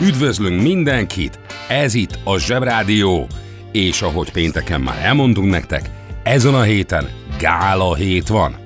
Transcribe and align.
Üdvözlünk 0.00 0.62
mindenkit! 0.62 1.38
Ez 1.68 1.94
itt 1.94 2.18
a 2.24 2.38
Zsebrádió, 2.38 3.26
és 3.72 4.02
ahogy 4.02 4.32
pénteken 4.32 4.80
már 4.80 5.04
elmondtunk 5.04 5.50
nektek, 5.50 5.90
ezen 6.22 6.54
a 6.54 6.62
héten 6.62 7.08
gála 7.38 7.94
hét 7.94 8.28
van. 8.28 8.56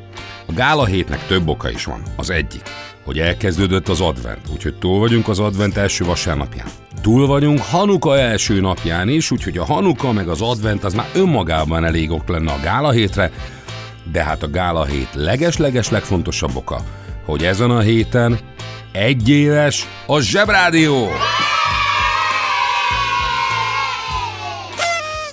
A 0.47 0.53
gála 0.53 0.85
hétnek 0.85 1.27
több 1.27 1.49
oka 1.49 1.71
is 1.71 1.85
van. 1.85 2.03
Az 2.17 2.31
egyik, 2.31 2.63
hogy 3.05 3.19
elkezdődött 3.19 3.89
az 3.89 4.01
advent, 4.01 4.41
úgyhogy 4.53 4.75
túl 4.75 4.99
vagyunk 4.99 5.29
az 5.29 5.39
advent 5.39 5.77
első 5.77 6.05
vasárnapján. 6.05 6.67
Túl 7.03 7.27
vagyunk 7.27 7.59
Hanuka 7.61 8.19
első 8.19 8.61
napján 8.61 9.09
is, 9.09 9.31
úgyhogy 9.31 9.59
a 9.59 9.65
Hanuka 9.65 10.13
meg 10.13 10.29
az 10.29 10.41
advent 10.41 10.85
az 10.85 10.95
már 10.95 11.09
önmagában 11.15 11.85
elég 11.85 12.11
ok 12.11 12.29
lenne 12.29 12.53
a 12.53 12.61
gála 12.63 12.91
hétre, 12.91 13.31
de 14.13 14.23
hát 14.23 14.43
a 14.43 14.51
gála 14.51 14.85
hét 14.85 15.15
leges-leges 15.15 15.91
legfontosabb 15.91 16.57
oka, 16.57 16.81
hogy 17.25 17.45
ezen 17.45 17.71
a 17.71 17.81
héten 17.81 18.39
egy 18.93 19.29
éves 19.29 19.89
a 20.07 20.21
Zsebrádió! 20.21 21.09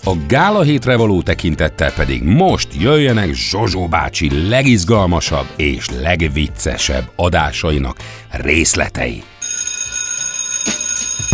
A 0.03 0.15
gála 0.27 0.61
hétre 0.61 0.95
való 0.95 1.21
tekintettel 1.21 1.93
pedig 1.93 2.23
most 2.23 2.67
jöjjenek 2.79 3.33
Zsozsó 3.33 3.87
bácsi 3.87 4.47
legizgalmasabb 4.49 5.45
és 5.55 5.89
legviccesebb 5.89 7.11
adásainak 7.15 7.97
részletei. 8.29 9.23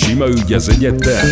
sima 0.00 0.26
ügy 0.26 0.52
az 0.52 0.68
egyetem. 0.68 1.26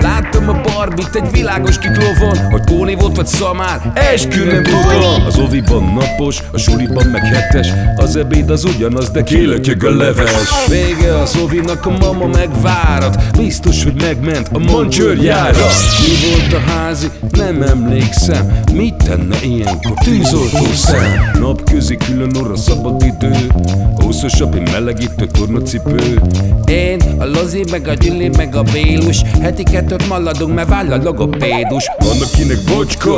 Láttam 0.00 0.48
a 0.48 0.60
barbit 0.60 1.14
egy 1.14 1.30
világos 1.30 1.78
kiklovon 1.78 2.36
Hogy 2.50 2.64
Póni 2.64 2.94
volt 3.28 3.56
vagy 3.56 3.56
szamár, 3.58 3.92
eskü 3.94 4.44
nem 4.44 4.62
tudom 4.62 5.26
Az 5.26 5.38
oviban 5.38 5.82
napos, 5.98 6.42
a 6.52 6.58
suliban 6.58 7.06
meg 7.06 7.26
hetes 7.26 7.68
Az 7.96 8.16
ebéd 8.16 8.50
az 8.50 8.64
ugyanaz, 8.64 9.10
de 9.10 9.22
kilötyög 9.22 9.84
a 9.84 9.90
leves. 9.90 10.66
Vége 10.68 11.18
az 11.18 11.36
ovinak, 11.36 11.86
a 11.86 11.90
mama 11.90 12.26
megvárat 12.26 13.36
Biztos, 13.36 13.82
hogy 13.82 13.94
megment 14.00 14.48
a 14.52 14.58
mancsőrjára. 14.58 15.66
Mi 16.00 16.30
volt 16.30 16.52
a 16.52 16.70
házi? 16.70 17.10
Nem 17.30 17.62
emlékszem. 17.62 18.60
Mit 18.72 18.94
tenne 18.94 19.36
ilyenkor? 19.42 19.92
Tűzoltó 20.04 20.64
szem? 20.74 21.30
Napközi 21.40 21.96
külön 21.96 22.36
orra 22.36 22.56
szabad 22.56 23.02
idő 23.02 23.32
Húszosabb, 23.96 24.54
egy 24.54 24.70
melegítő 24.72 25.26
tornacipő. 25.26 26.20
Én, 26.66 27.00
a 27.18 27.24
Lozi, 27.24 27.64
meg 27.70 27.88
a 27.88 27.94
Gyüli, 27.94 28.30
meg 28.36 28.56
a 28.56 28.62
Bélus 28.62 29.22
Heti 29.40 29.62
kettőt 29.62 30.08
maladunk, 30.08 30.54
mert 30.54 30.68
váll 30.68 30.92
a 30.92 30.96
logopédus 31.02 31.90
Van 31.98 32.16
akinek 32.22 32.58
bocska, 32.74 33.17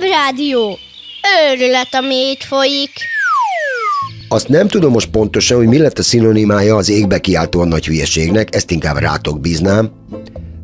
Zsebrádió! 0.00 0.78
Őrület, 1.52 1.94
ami 1.94 2.14
itt 2.14 2.42
folyik. 2.42 2.90
Azt 4.28 4.48
nem 4.48 4.68
tudom 4.68 4.92
most 4.92 5.10
pontosan, 5.10 5.56
hogy 5.56 5.66
mi 5.66 5.78
lett 5.78 5.98
a 5.98 6.02
szinonimája 6.02 6.76
az 6.76 6.88
égbe 6.88 7.18
kiáltóan 7.18 7.68
nagy 7.68 7.86
hülyeségnek, 7.86 8.54
ezt 8.54 8.70
inkább 8.70 8.96
rátok 8.96 9.40
bíznám. 9.40 9.90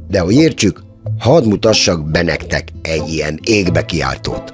De 0.08 0.20
hogy 0.20 0.34
értsük, 0.34 0.82
hadd 1.19 1.44
mutassak 1.44 2.10
be 2.10 2.22
nektek 2.22 2.69
egy 2.82 3.08
ilyen 3.08 3.41
égbe 3.44 3.84
kiáltót. 3.84 4.52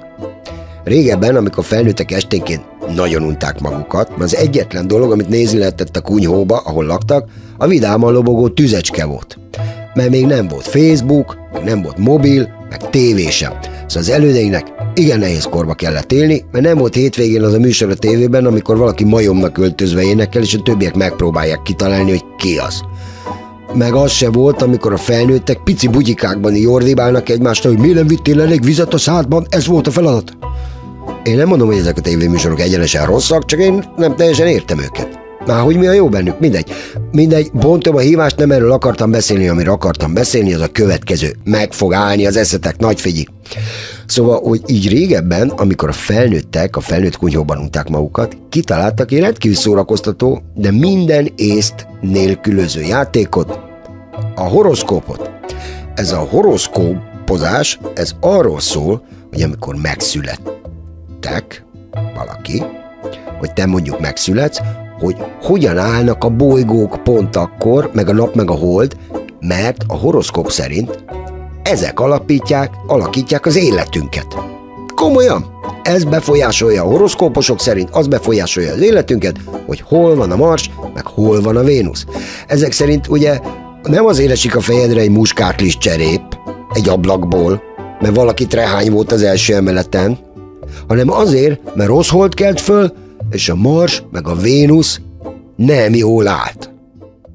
Régebben, 0.83 1.35
amikor 1.35 1.65
felnőttek 1.65 2.11
esténként 2.11 2.63
nagyon 2.95 3.23
unták 3.23 3.59
magukat, 3.59 4.09
mert 4.09 4.21
az 4.21 4.35
egyetlen 4.35 4.87
dolog, 4.87 5.11
amit 5.11 5.29
nézni 5.29 5.57
lehetett 5.57 5.97
a 5.97 6.01
kunyhóba, 6.01 6.57
ahol 6.57 6.85
laktak, 6.85 7.29
a 7.57 7.67
vidáman 7.67 8.13
lobogó 8.13 8.49
tüzecske 8.49 9.05
volt. 9.05 9.37
Mert 9.93 10.09
még 10.09 10.25
nem 10.25 10.47
volt 10.47 10.67
Facebook, 10.67 11.37
nem 11.63 11.81
volt 11.81 11.97
mobil, 11.97 12.49
meg 12.79 12.89
tévé 12.89 13.29
sem. 13.29 13.51
Szóval 13.61 14.03
az 14.03 14.09
elődeinek 14.09 14.71
igen 14.93 15.19
nehéz 15.19 15.43
korba 15.43 15.73
kellett 15.73 16.11
élni, 16.11 16.45
mert 16.51 16.65
nem 16.65 16.77
volt 16.77 16.95
hétvégén 16.95 17.43
az 17.43 17.53
a 17.53 17.59
műsor 17.59 17.89
a 17.89 17.95
tévében, 17.95 18.45
amikor 18.45 18.77
valaki 18.77 19.03
majomnak 19.03 19.57
öltözve 19.57 20.01
énekel, 20.01 20.41
és 20.41 20.53
a 20.53 20.61
többiek 20.61 20.95
megpróbálják 20.95 21.61
kitalálni, 21.61 22.09
hogy 22.09 22.23
ki 22.37 22.57
az. 22.57 22.81
Meg 23.73 23.93
az 23.93 24.11
se 24.11 24.29
volt, 24.29 24.61
amikor 24.61 24.93
a 24.93 24.97
felnőttek 24.97 25.57
pici 25.63 25.87
bugyikákban 25.87 26.55
jordibálnak 26.55 27.29
egymástól, 27.29 27.71
hogy 27.71 27.81
mi 27.81 27.93
nem 27.93 28.07
vittél 28.07 28.41
elég 28.41 28.63
vizet 28.63 28.93
a 28.93 28.97
szádban, 28.97 29.45
ez 29.49 29.67
volt 29.67 29.87
a 29.87 29.91
feladat. 29.91 30.37
Én 31.23 31.35
nem 31.35 31.47
mondom, 31.47 31.67
hogy 31.67 31.77
ezek 31.77 31.97
a 31.97 32.01
tévéműsorok 32.01 32.59
egyenesen 32.59 33.05
rosszak, 33.05 33.45
csak 33.45 33.59
én 33.59 33.83
nem 33.97 34.15
teljesen 34.15 34.47
értem 34.47 34.79
őket. 34.79 35.22
Már 35.45 35.61
hogy 35.61 35.77
mi 35.77 35.87
a 35.87 35.91
jó 35.91 36.09
bennük, 36.09 36.39
mindegy. 36.39 36.71
Mindegy, 37.11 37.51
bontom 37.51 37.95
a 37.95 37.99
hívást, 37.99 38.37
nem 38.37 38.51
erről 38.51 38.71
akartam 38.71 39.11
beszélni, 39.11 39.47
amiről 39.47 39.73
akartam 39.73 40.13
beszélni, 40.13 40.53
az 40.53 40.61
a 40.61 40.67
következő. 40.67 41.35
Meg 41.43 41.73
fog 41.73 41.93
állni 41.93 42.25
az 42.25 42.37
eszetek, 42.37 42.77
nagy 42.77 43.01
figyi. 43.01 43.27
Szóval, 44.05 44.41
hogy 44.43 44.61
így 44.65 44.89
régebben, 44.89 45.49
amikor 45.49 45.89
a 45.89 45.93
felnőttek 45.93 46.75
a 46.75 46.79
felnőtt 46.79 47.17
kunyhóban 47.17 47.57
unták 47.57 47.89
magukat, 47.89 48.37
kitaláltak 48.49 49.11
egy 49.11 49.19
rendkívül 49.19 49.57
szórakoztató, 49.57 50.41
de 50.55 50.71
minden 50.71 51.27
észt 51.35 51.87
nélkülöző 52.01 52.81
játékot, 52.81 53.59
a 54.35 54.43
horoszkópot. 54.43 55.31
Ez 55.95 56.11
a 56.11 56.17
horoszkópozás, 56.17 57.79
ez 57.93 58.11
arról 58.19 58.59
szól, 58.59 59.05
hogy 59.31 59.41
amikor 59.41 59.75
megszülettek 59.75 61.65
valaki, 62.15 62.63
hogy 63.39 63.53
te 63.53 63.65
mondjuk 63.65 63.99
megszületsz, 63.99 64.59
hogy 65.03 65.15
hogyan 65.41 65.77
állnak 65.77 66.23
a 66.23 66.29
bolygók 66.29 67.03
pont 67.03 67.35
akkor, 67.35 67.89
meg 67.93 68.09
a 68.09 68.13
nap, 68.13 68.35
meg 68.35 68.49
a 68.49 68.53
hold, 68.53 68.97
mert 69.39 69.83
a 69.87 69.95
horoszkóp 69.95 70.51
szerint 70.51 71.03
ezek 71.63 71.99
alapítják, 71.99 72.71
alakítják 72.87 73.45
az 73.45 73.55
életünket. 73.55 74.27
Komolyan? 74.95 75.45
Ez 75.83 76.03
befolyásolja 76.03 76.83
a 76.83 76.87
horoszkóposok 76.87 77.59
szerint, 77.59 77.89
az 77.91 78.07
befolyásolja 78.07 78.73
az 78.73 78.81
életünket, 78.81 79.35
hogy 79.65 79.81
hol 79.81 80.15
van 80.15 80.31
a 80.31 80.35
Mars, 80.35 80.69
meg 80.93 81.05
hol 81.05 81.41
van 81.41 81.55
a 81.55 81.63
Vénusz. 81.63 82.05
Ezek 82.47 82.71
szerint 82.71 83.07
ugye 83.07 83.39
nem 83.83 84.05
azért 84.05 84.31
esik 84.31 84.55
a 84.55 84.61
fejedre 84.61 84.99
egy 84.99 85.09
muskátlis 85.09 85.77
cserép, 85.77 86.21
egy 86.73 86.89
ablakból, 86.89 87.61
mert 88.01 88.15
valaki 88.15 88.47
trehány 88.47 88.91
volt 88.91 89.11
az 89.11 89.23
első 89.23 89.55
emeleten, 89.55 90.17
hanem 90.87 91.11
azért, 91.11 91.75
mert 91.75 91.89
rossz 91.89 92.09
hold 92.09 92.33
kelt 92.33 92.61
föl, 92.61 92.93
és 93.33 93.49
a 93.49 93.55
Mars 93.55 94.03
meg 94.11 94.27
a 94.27 94.35
Vénusz 94.35 95.01
nem 95.55 95.95
jól 95.95 96.27
állt. 96.27 96.71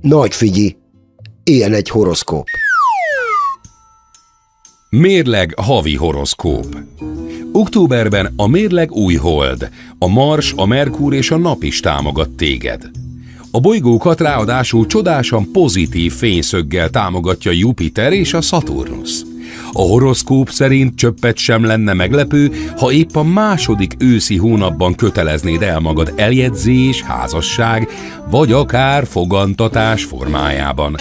Nagy 0.00 0.34
figyi, 0.34 0.76
ilyen 1.44 1.72
egy 1.72 1.88
horoszkóp. 1.88 2.46
Mérleg 4.90 5.54
havi 5.56 5.96
horoszkóp. 5.96 6.76
Októberben 7.52 8.32
a 8.36 8.46
mérleg 8.46 8.92
új 8.92 9.14
hold, 9.14 9.70
a 9.98 10.08
Mars, 10.08 10.52
a 10.56 10.66
Merkur 10.66 11.14
és 11.14 11.30
a 11.30 11.36
Nap 11.36 11.62
is 11.62 11.80
támogat 11.80 12.30
téged. 12.30 12.90
A 13.50 13.60
bolygókat 13.60 14.20
ráadásul 14.20 14.86
csodásan 14.86 15.52
pozitív 15.52 16.12
fényszöggel 16.12 16.90
támogatja 16.90 17.50
Jupiter 17.52 18.12
és 18.12 18.34
a 18.34 18.40
Saturnus. 18.40 19.22
A 19.72 19.80
horoszkóp 19.80 20.50
szerint 20.50 20.96
csöppet 20.96 21.36
sem 21.36 21.64
lenne 21.64 21.92
meglepő, 21.92 22.50
ha 22.76 22.92
épp 22.92 23.16
a 23.16 23.22
második 23.22 23.94
őszi 23.98 24.36
hónapban 24.36 24.94
köteleznéd 24.94 25.62
el 25.62 25.80
magad 25.80 26.12
eljegyzés, 26.16 27.02
házasság, 27.02 27.88
vagy 28.30 28.52
akár 28.52 29.06
fogantatás 29.06 30.04
formájában. 30.04 30.96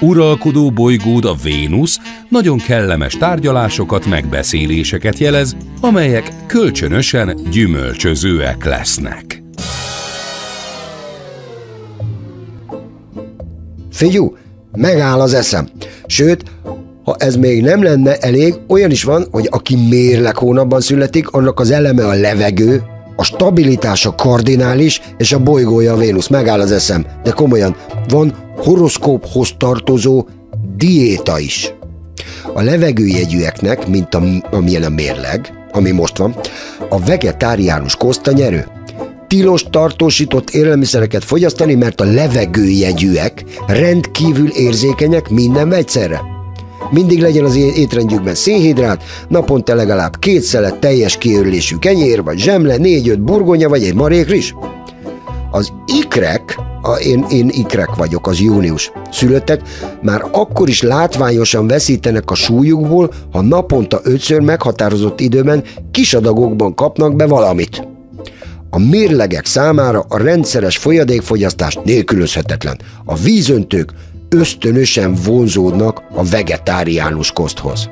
Uralkodó 0.00 0.70
bolygód 0.70 1.24
a 1.24 1.34
Vénusz 1.42 1.98
nagyon 2.28 2.58
kellemes 2.58 3.14
tárgyalásokat, 3.14 4.06
megbeszéléseket 4.06 5.18
jelez, 5.18 5.56
amelyek 5.80 6.32
kölcsönösen 6.46 7.40
gyümölcsözőek 7.50 8.64
lesznek. 8.64 9.42
Figyú, 13.92 14.36
megáll 14.72 15.20
az 15.20 15.34
eszem. 15.34 15.68
Sőt, 16.06 16.44
ha 17.08 17.16
ez 17.18 17.36
még 17.36 17.62
nem 17.62 17.82
lenne 17.82 18.16
elég, 18.16 18.54
olyan 18.68 18.90
is 18.90 19.02
van, 19.02 19.26
hogy 19.30 19.48
aki 19.50 19.76
mérleg 19.88 20.36
hónapban 20.36 20.80
születik, 20.80 21.28
annak 21.28 21.60
az 21.60 21.70
eleme 21.70 22.06
a 22.06 22.12
levegő, 22.12 22.82
a 23.16 23.22
stabilitása 23.24 24.14
kardinális, 24.14 25.00
és 25.18 25.32
a 25.32 25.38
bolygója 25.38 25.92
a 25.92 25.96
Vénusz. 25.96 26.28
Megáll 26.28 26.60
az 26.60 26.72
eszem. 26.72 27.06
De 27.22 27.30
komolyan, 27.30 27.76
van 28.08 28.34
horoszkóphoz 28.56 29.54
tartozó 29.58 30.26
diéta 30.76 31.38
is. 31.38 31.72
A 32.54 32.62
levegőjegyűeknek, 32.62 33.86
mint 33.86 34.14
a, 34.14 34.22
amilyen 34.50 34.82
a 34.82 34.88
mérleg, 34.88 35.52
ami 35.72 35.90
most 35.90 36.16
van, 36.16 36.34
a 36.88 36.98
vegetáriánus 36.98 37.96
koszta 37.96 38.32
nyerő. 38.32 38.66
Tilos 39.26 39.64
tartósított 39.70 40.50
élelmiszereket 40.50 41.24
fogyasztani, 41.24 41.74
mert 41.74 42.00
a 42.00 42.04
levegőjegyűek 42.04 43.44
rendkívül 43.66 44.48
érzékenyek 44.48 45.28
minden 45.28 45.68
vegyszerre. 45.68 46.36
Mindig 46.90 47.20
legyen 47.20 47.44
az 47.44 47.56
étrendjükben 47.56 48.34
szénhidrát, 48.34 49.02
naponta 49.28 49.74
legalább 49.74 50.18
két 50.18 50.42
szelet 50.42 50.78
teljes 50.78 51.18
kiörlésű 51.18 51.76
kenyér, 51.76 52.22
vagy 52.22 52.38
zsemle, 52.38 52.76
négy-öt 52.76 53.20
burgonya, 53.20 53.68
vagy 53.68 53.84
egy 53.84 53.94
marék 53.94 54.28
rizs. 54.28 54.52
Az 55.50 55.72
ikrek, 56.00 56.58
a, 56.82 56.92
én, 56.92 57.24
én 57.30 57.48
ikrek 57.52 57.94
vagyok, 57.94 58.26
az 58.26 58.40
június 58.40 58.92
szülöttek, 59.10 59.60
már 60.02 60.22
akkor 60.32 60.68
is 60.68 60.82
látványosan 60.82 61.66
veszítenek 61.66 62.30
a 62.30 62.34
súlyukból, 62.34 63.10
ha 63.32 63.40
naponta 63.40 64.00
ötször 64.02 64.40
meghatározott 64.40 65.20
időben 65.20 65.64
kis 65.90 66.14
adagokban 66.14 66.74
kapnak 66.74 67.16
be 67.16 67.26
valamit. 67.26 67.86
A 68.70 68.78
mérlegek 68.78 69.46
számára 69.46 70.04
a 70.08 70.18
rendszeres 70.18 70.76
folyadékfogyasztás 70.76 71.78
nélkülözhetetlen. 71.84 72.80
A 73.04 73.14
vízöntők 73.14 73.92
ösztönösen 74.28 75.14
vonzódnak 75.24 76.02
a 76.14 76.24
vegetáriánus 76.24 77.32
koszthoz. 77.32 77.90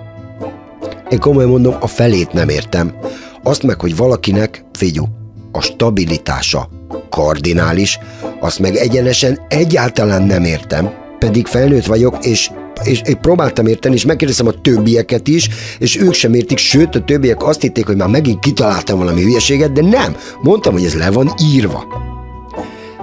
Én 1.09 1.19
komolyan 1.19 1.51
mondom, 1.51 1.75
a 1.81 1.87
felét 1.87 2.33
nem 2.33 2.49
értem. 2.49 2.95
Azt 3.43 3.63
meg, 3.63 3.81
hogy 3.81 3.97
valakinek, 3.97 4.65
figyú, 4.73 5.05
a 5.53 5.61
stabilitása 5.61 6.69
kardinális, 7.11 7.99
azt 8.41 8.59
meg 8.59 8.77
egyenesen 8.77 9.41
egyáltalán 9.49 10.23
nem 10.23 10.45
értem, 10.45 10.91
pedig 11.19 11.47
felnőtt 11.47 11.87
vagyok, 11.87 12.25
és 12.27 12.51
és 12.85 13.01
én 13.05 13.21
próbáltam 13.21 13.67
érteni, 13.67 13.95
és 13.95 14.05
megkérdeztem 14.05 14.47
a 14.47 14.61
többieket 14.61 15.29
is, 15.29 15.49
és 15.79 16.01
ők 16.01 16.13
sem 16.13 16.35
értik, 16.35 16.59
sőt 16.59 16.95
a 16.95 17.05
többiek 17.05 17.43
azt 17.43 17.61
hitték, 17.61 17.87
hogy 17.87 17.97
már 17.97 18.09
megint 18.09 18.39
kitaláltam 18.39 18.99
valami 18.99 19.23
hülyeséget, 19.23 19.73
de 19.73 19.83
nem. 19.83 20.17
Mondtam, 20.43 20.73
hogy 20.73 20.85
ez 20.85 20.95
le 20.95 21.11
van 21.11 21.35
írva. 21.53 21.85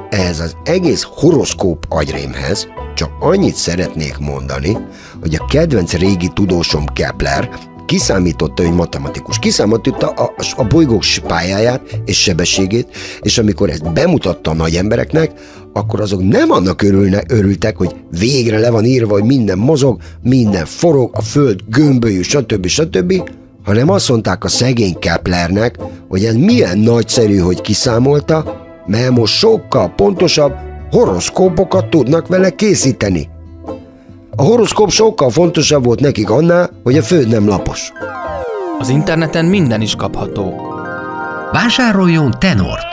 Ez 0.09 0.39
az 0.39 0.55
egész 0.63 1.01
horoszkóp 1.09 1.85
agyrémhez 1.89 2.67
csak 2.93 3.11
annyit 3.19 3.55
szeretnék 3.55 4.17
mondani, 4.17 4.77
hogy 5.21 5.35
a 5.35 5.45
kedvenc 5.45 5.93
régi 5.93 6.29
tudósom 6.33 6.85
Kepler 6.85 7.49
kiszámította, 7.85 8.63
hogy 8.63 8.73
matematikus, 8.73 9.39
kiszámította 9.39 10.07
a, 10.07 10.33
a 10.55 10.63
bolygók 10.63 11.03
pályáját 11.27 11.81
és 12.05 12.21
sebességét, 12.21 12.87
és 13.21 13.37
amikor 13.37 13.69
ezt 13.69 13.93
bemutatta 13.93 14.51
a 14.51 14.53
nagy 14.53 14.75
embereknek, 14.75 15.31
akkor 15.73 16.01
azok 16.01 16.27
nem 16.27 16.51
annak 16.51 16.81
örülnek, 16.81 17.31
örültek, 17.31 17.77
hogy 17.77 17.95
végre 18.19 18.59
le 18.59 18.69
van 18.69 18.85
írva, 18.85 19.13
hogy 19.13 19.23
minden 19.23 19.57
mozog, 19.57 20.01
minden 20.21 20.65
forog, 20.65 21.09
a 21.13 21.21
föld 21.21 21.59
gömbölyű, 21.69 22.21
stb. 22.21 22.65
stb., 22.65 23.29
hanem 23.63 23.89
azt 23.89 24.09
mondták 24.09 24.43
a 24.43 24.47
szegény 24.47 24.99
Keplernek, 24.99 25.79
hogy 26.09 26.25
ez 26.25 26.35
milyen 26.35 26.77
nagyszerű, 26.77 27.37
hogy 27.37 27.61
kiszámolta, 27.61 28.61
mert 28.85 29.11
most 29.11 29.33
sokkal 29.33 29.89
pontosabb 29.89 30.53
horoszkópokat 30.93 31.89
tudnak 31.89 32.27
vele 32.27 32.49
készíteni. 32.49 33.29
A 34.35 34.41
horoszkóp 34.41 34.89
sokkal 34.89 35.29
fontosabb 35.29 35.85
volt 35.85 35.99
nekik 35.99 36.29
annál, 36.29 36.69
hogy 36.83 36.97
a 36.97 37.03
föld 37.03 37.27
nem 37.27 37.47
lapos. 37.47 37.91
Az 38.79 38.89
interneten 38.89 39.45
minden 39.45 39.81
is 39.81 39.95
kapható. 39.95 40.53
Vásároljon 41.51 42.31
Tenort! 42.39 42.85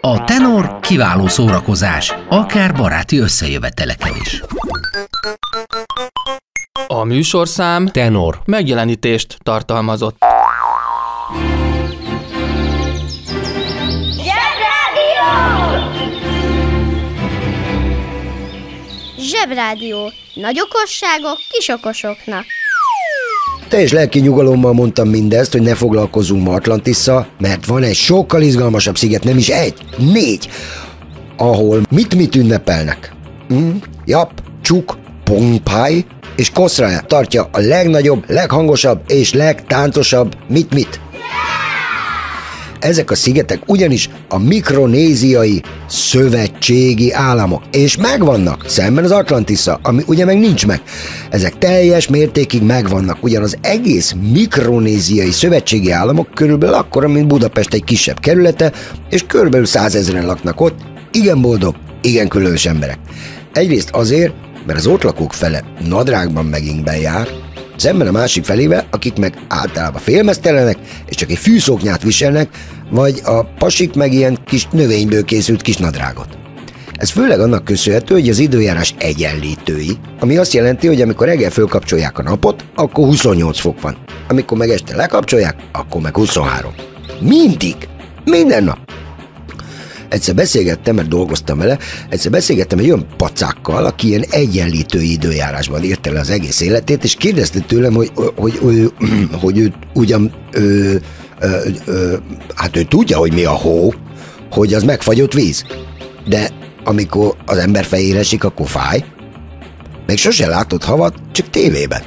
A 0.00 0.24
Tenor 0.24 0.78
kiváló 0.80 1.26
szórakozás, 1.26 2.14
akár 2.28 2.74
baráti 2.74 3.18
összejöveteleken 3.18 4.12
is. 4.20 4.42
A 6.86 7.04
műsorszám 7.04 7.86
Tenor. 7.86 8.38
megjelenítést 8.44 9.38
tartalmazott. 9.42 10.16
Zsebrádió. 19.32 20.12
Nagy 20.34 20.60
okosságok 20.60 21.38
kis 21.50 21.68
okosoknak. 21.68 22.44
Teljes 23.68 23.92
lelki 23.92 24.20
nyugalommal 24.20 24.72
mondtam 24.72 25.08
mindezt, 25.08 25.52
hogy 25.52 25.62
ne 25.62 25.74
foglalkozzunk 25.74 26.44
ma 26.44 26.54
Atlantisszal, 26.54 27.26
mert 27.38 27.66
van 27.66 27.82
egy 27.82 27.94
sokkal 27.94 28.42
izgalmasabb 28.42 28.96
sziget, 28.96 29.24
nem 29.24 29.36
is 29.38 29.48
egy, 29.48 29.74
négy, 29.96 30.48
ahol 31.36 31.80
mit-mit 31.90 32.34
ünnepelnek. 32.34 33.12
Hm? 33.48 33.70
Jap, 34.04 34.42
Csuk, 34.62 34.98
Pompáj 35.24 36.04
és 36.36 36.50
Koszra 36.50 37.00
tartja 37.06 37.48
a 37.52 37.60
legnagyobb, 37.60 38.24
leghangosabb 38.26 39.00
és 39.06 39.32
legtáncosabb 39.32 40.36
mit-mit. 40.48 41.00
Ezek 42.82 43.10
a 43.10 43.14
szigetek 43.14 43.60
ugyanis 43.66 44.10
a 44.28 44.38
mikronéziai 44.38 45.62
szövetségi 45.88 47.12
államok, 47.12 47.62
és 47.70 47.96
megvannak, 47.96 48.64
szemben 48.68 49.04
az 49.04 49.10
Atlantisza, 49.10 49.78
ami 49.82 50.02
ugye 50.06 50.24
meg 50.24 50.38
nincs 50.38 50.66
meg. 50.66 50.80
Ezek 51.30 51.58
teljes 51.58 52.08
mértékig 52.08 52.62
megvannak, 52.62 53.22
ugyan 53.22 53.42
az 53.42 53.56
egész 53.60 54.14
mikronéziai 54.32 55.30
szövetségi 55.30 55.90
államok 55.90 56.28
körülbelül 56.34 56.74
akkora, 56.74 57.08
mint 57.08 57.26
Budapest 57.26 57.74
egy 57.74 57.84
kisebb 57.84 58.20
kerülete, 58.20 58.72
és 59.10 59.24
körülbelül 59.26 59.66
százezeren 59.66 60.26
laknak 60.26 60.60
ott, 60.60 60.78
igen 61.12 61.40
boldog, 61.40 61.74
igen 62.00 62.28
különös 62.28 62.66
emberek. 62.66 62.98
Egyrészt 63.52 63.90
azért, 63.90 64.32
mert 64.66 64.78
az 64.78 64.86
ott 64.86 65.02
lakók 65.02 65.32
fele 65.32 65.64
nadrágban 65.88 66.44
megint 66.44 66.84
bejár, 66.84 67.28
szemben 67.82 68.06
a 68.06 68.10
másik 68.10 68.44
felével, 68.44 68.86
akik 68.90 69.16
meg 69.16 69.38
általában 69.48 70.00
félmeztelenek, 70.00 70.76
és 71.06 71.16
csak 71.16 71.30
egy 71.30 71.38
fűszoknyát 71.38 72.02
viselnek, 72.02 72.48
vagy 72.90 73.20
a 73.24 73.44
pasik 73.44 73.94
meg 73.94 74.12
ilyen 74.12 74.38
kis 74.44 74.68
növényből 74.70 75.24
készült 75.24 75.62
kis 75.62 75.76
nadrágot. 75.76 76.28
Ez 76.92 77.10
főleg 77.10 77.40
annak 77.40 77.64
köszönhető, 77.64 78.14
hogy 78.14 78.28
az 78.28 78.38
időjárás 78.38 78.94
egyenlítői, 78.98 79.98
ami 80.20 80.36
azt 80.36 80.52
jelenti, 80.52 80.86
hogy 80.86 81.00
amikor 81.00 81.26
reggel 81.26 81.50
fölkapcsolják 81.50 82.18
a 82.18 82.22
napot, 82.22 82.64
akkor 82.74 83.04
28 83.04 83.60
fok 83.60 83.80
van. 83.80 83.96
Amikor 84.28 84.58
meg 84.58 84.68
este 84.68 84.96
lekapcsolják, 84.96 85.54
akkor 85.72 86.00
meg 86.00 86.14
23. 86.14 86.74
Mindig! 87.20 87.76
Minden 88.24 88.64
nap! 88.64 89.01
Egyszer 90.12 90.34
beszélgettem, 90.34 90.94
mert 90.94 91.08
dolgoztam 91.08 91.58
vele, 91.58 91.78
egyszer 92.08 92.30
beszélgettem 92.30 92.78
egy 92.78 92.84
olyan 92.84 93.06
pacákkal, 93.16 93.84
aki 93.84 94.06
ilyen 94.06 94.24
egyenlítő 94.30 95.00
időjárásban 95.00 95.84
írta 95.84 96.12
le 96.12 96.20
az 96.20 96.30
egész 96.30 96.60
életét, 96.60 97.04
és 97.04 97.14
kérdezte 97.14 97.60
tőlem, 97.60 97.94
hogy, 97.94 98.10
hogy, 98.34 98.58
hogy, 98.58 98.92
hogy, 99.42 99.58
ő 99.58 99.72
ugyan, 99.94 100.32
ö, 100.50 100.94
ö, 101.40 101.68
ö, 101.84 102.16
hát 102.54 102.76
ő 102.76 102.82
tudja, 102.82 103.18
hogy 103.18 103.32
mi 103.32 103.44
a 103.44 103.50
hó, 103.50 103.94
hogy 104.50 104.74
az 104.74 104.82
megfagyott 104.82 105.32
víz. 105.32 105.64
De 106.28 106.50
amikor 106.84 107.36
az 107.46 107.58
ember 107.58 107.84
fejére 107.84 108.18
esik, 108.18 108.44
akkor 108.44 108.68
fáj. 108.68 109.04
Még 110.06 110.18
sose 110.18 110.46
látott 110.46 110.84
havat, 110.84 111.14
csak 111.32 111.50
tévében. 111.50 112.02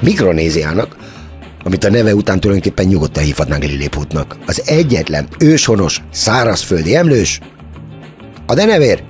Mikronéziának 0.00 0.96
amit 1.64 1.84
a 1.84 1.90
neve 1.90 2.14
után 2.14 2.40
tulajdonképpen 2.40 2.86
nyugodtan 2.86 3.22
hívhatnánk 3.22 3.64
Lilliputnak. 3.64 4.36
Az 4.46 4.62
egyetlen 4.66 5.28
őshonos, 5.38 6.02
szárazföldi 6.10 6.96
emlős, 6.96 7.40
a 8.46 8.54
denevér. 8.54 9.02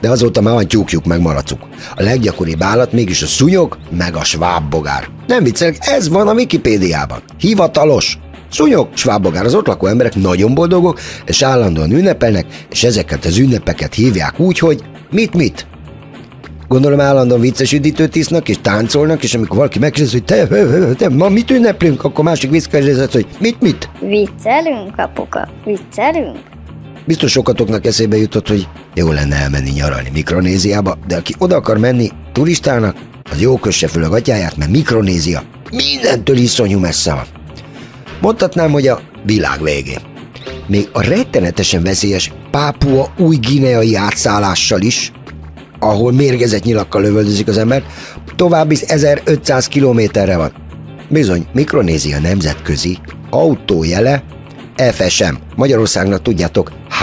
de 0.00 0.10
azóta 0.10 0.40
már 0.40 0.54
van 0.54 0.68
tyúkjuk 0.68 1.04
meg 1.04 1.20
malacuk. 1.20 1.60
A 1.96 2.02
leggyakoribb 2.02 2.62
állat 2.62 2.92
mégis 2.92 3.22
a 3.22 3.26
szúnyog 3.26 3.78
meg 3.90 4.16
a 4.16 4.24
svábbogár. 4.24 5.08
Nem 5.26 5.44
viccelek, 5.44 5.76
ez 5.80 6.08
van 6.08 6.28
a 6.28 6.32
Wikipédiában. 6.32 7.22
Hivatalos. 7.38 8.18
Szúnyog, 8.50 8.88
svábbogár, 8.94 9.44
az 9.44 9.54
ott 9.54 9.66
lakó 9.66 9.86
emberek 9.86 10.14
nagyon 10.14 10.54
boldogok, 10.54 11.00
és 11.24 11.42
állandóan 11.42 11.92
ünnepelnek, 11.92 12.46
és 12.70 12.84
ezeket 12.84 13.24
az 13.24 13.38
ünnepeket 13.38 13.94
hívják 13.94 14.40
úgy, 14.40 14.58
hogy 14.58 14.82
mit-mit. 15.10 15.66
Gondolom 16.72 17.00
állandóan 17.00 17.40
vicces 17.40 17.72
üdítőt 17.72 18.14
isznak, 18.14 18.48
és 18.48 18.56
táncolnak, 18.62 19.22
és 19.22 19.34
amikor 19.34 19.56
valaki 19.56 19.78
megkérdezi, 19.78 20.16
hogy 20.16 20.24
te, 20.24 20.46
te, 20.46 20.94
te, 20.94 21.08
ma 21.08 21.28
mit 21.28 21.50
ünneplünk, 21.50 22.04
akkor 22.04 22.24
másik 22.24 22.50
visszakérdezett, 22.50 23.12
hogy 23.12 23.26
mit-mit. 23.38 23.88
Viccelünk, 24.00 24.96
apuka? 24.96 25.48
Viccelünk? 25.64 26.38
Biztos 27.06 27.30
sokatoknak 27.30 27.86
eszébe 27.86 28.16
jutott, 28.16 28.48
hogy 28.48 28.68
jó 28.94 29.10
lenne 29.10 29.36
elmenni 29.36 29.70
nyaralni 29.70 30.10
Mikronéziába, 30.12 30.98
de 31.06 31.16
aki 31.16 31.34
oda 31.38 31.56
akar 31.56 31.78
menni 31.78 32.10
turistának, 32.32 32.96
az 33.30 33.40
jó 33.40 33.56
kösse 33.56 33.88
föl 33.88 34.04
a 34.04 34.08
gatyáját, 34.08 34.56
mert 34.56 34.70
Mikronézia 34.70 35.42
mindentől 35.70 36.36
iszonyú 36.36 36.78
messze 36.78 37.12
van. 37.14 37.26
Mondhatnám, 38.20 38.70
hogy 38.70 38.86
a 38.86 39.00
világ 39.24 39.62
végén. 39.62 40.00
Még 40.66 40.88
a 40.92 41.02
rettenetesen 41.02 41.82
veszélyes 41.82 42.32
Pápua 42.50 43.12
új 43.18 43.36
gineai 43.36 43.94
átszállással 43.94 44.80
is, 44.80 45.12
ahol 45.82 46.12
mérgezett 46.12 46.64
nyilakkal 46.64 47.02
lövöldözik 47.02 47.48
az 47.48 47.58
ember, 47.58 47.82
további 48.36 48.76
1500 48.86 49.66
kilométerre 49.66 50.36
van. 50.36 50.52
Bizony, 51.08 51.46
Mikronézia 51.52 52.18
nemzetközi 52.18 52.98
autójele 53.30 54.22
FSM, 54.76 55.34
Magyarországnak 55.56 56.22
tudjátok 56.22 56.72
H. 56.88 57.02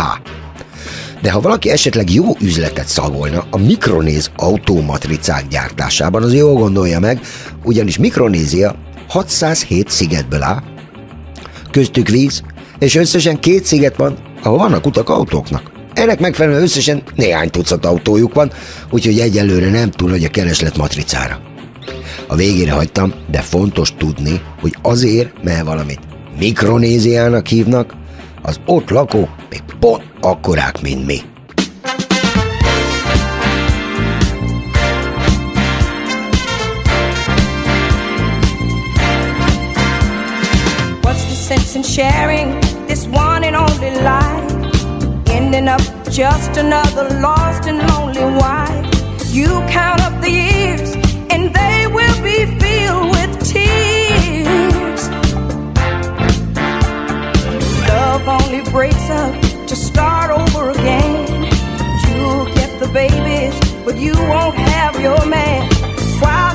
De 1.21 1.31
ha 1.31 1.41
valaki 1.41 1.69
esetleg 1.69 2.13
jó 2.13 2.25
üzletet 2.41 2.87
szagolna 2.87 3.43
a 3.51 3.57
mikronéz 3.57 4.31
automatricák 4.35 5.47
gyártásában, 5.47 6.23
az 6.23 6.33
jól 6.33 6.53
gondolja 6.53 6.99
meg, 6.99 7.19
ugyanis 7.63 7.97
Mikronézia 7.97 8.75
607 9.07 9.89
szigetből 9.89 10.43
áll, 10.43 10.63
köztük 11.71 12.07
víz, 12.07 12.41
és 12.79 12.95
összesen 12.95 13.39
két 13.39 13.65
sziget 13.65 13.95
van, 13.95 14.17
ahol 14.43 14.57
vannak 14.57 14.85
utak 14.85 15.09
autóknak. 15.09 15.78
Ennek 15.99 16.19
megfelelően 16.19 16.61
összesen 16.61 17.03
néhány 17.15 17.49
tucat 17.49 17.85
autójuk 17.85 18.33
van, 18.33 18.51
úgyhogy 18.89 19.19
egyelőre 19.19 19.69
nem 19.69 19.91
túl 19.91 20.09
nagy 20.09 20.23
a 20.23 20.29
kereslet 20.29 20.77
matricára. 20.77 21.39
A 22.27 22.35
végére 22.35 22.71
hagytam, 22.71 23.13
de 23.31 23.41
fontos 23.41 23.93
tudni, 23.97 24.41
hogy 24.61 24.75
azért, 24.81 25.43
mert 25.43 25.65
valamit 25.65 25.99
Mikronéziának 26.37 27.47
hívnak, 27.47 27.93
az 28.41 28.59
ott 28.65 28.89
lakók 28.89 29.29
még 29.49 29.61
pont 29.79 30.03
akkorák, 30.21 30.81
mint 30.81 31.05
mi. 31.05 31.17
What's 41.01 41.25
the 41.25 41.55
sense 41.55 41.77
in 41.77 41.83
sharing 41.83 42.57
this 42.87 43.05
one 43.11 43.28
just 46.19 46.57
another 46.57 47.07
lost 47.21 47.65
and 47.65 47.77
lonely 47.91 48.19
wife. 48.41 48.85
You 49.31 49.47
count 49.69 50.01
up 50.01 50.19
the 50.19 50.29
years, 50.29 50.93
and 51.31 51.55
they 51.55 51.87
will 51.87 52.19
be 52.21 52.39
filled 52.59 53.11
with 53.15 53.31
tears. 53.47 55.07
Love 57.87 58.27
only 58.27 58.69
breaks 58.69 59.09
up 59.09 59.33
to 59.67 59.75
start 59.77 60.29
over 60.29 60.71
again. 60.71 61.43
You'll 62.09 62.53
get 62.53 62.71
the 62.81 62.89
babies, 62.93 63.57
but 63.85 63.95
you 63.95 64.11
won't 64.27 64.55
have 64.55 64.99
your 64.99 65.25
man. 65.25 65.71
While 66.19 66.48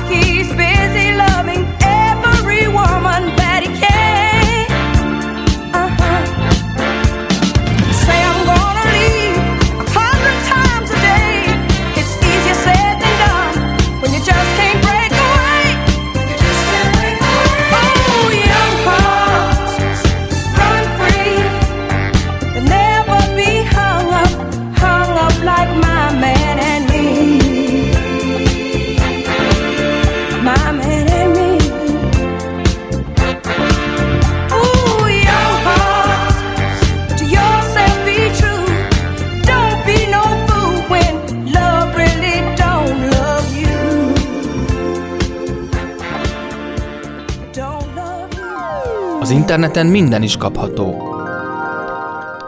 interneten 49.55 49.87
minden 49.87 50.23
is 50.23 50.37
kapható. 50.37 51.15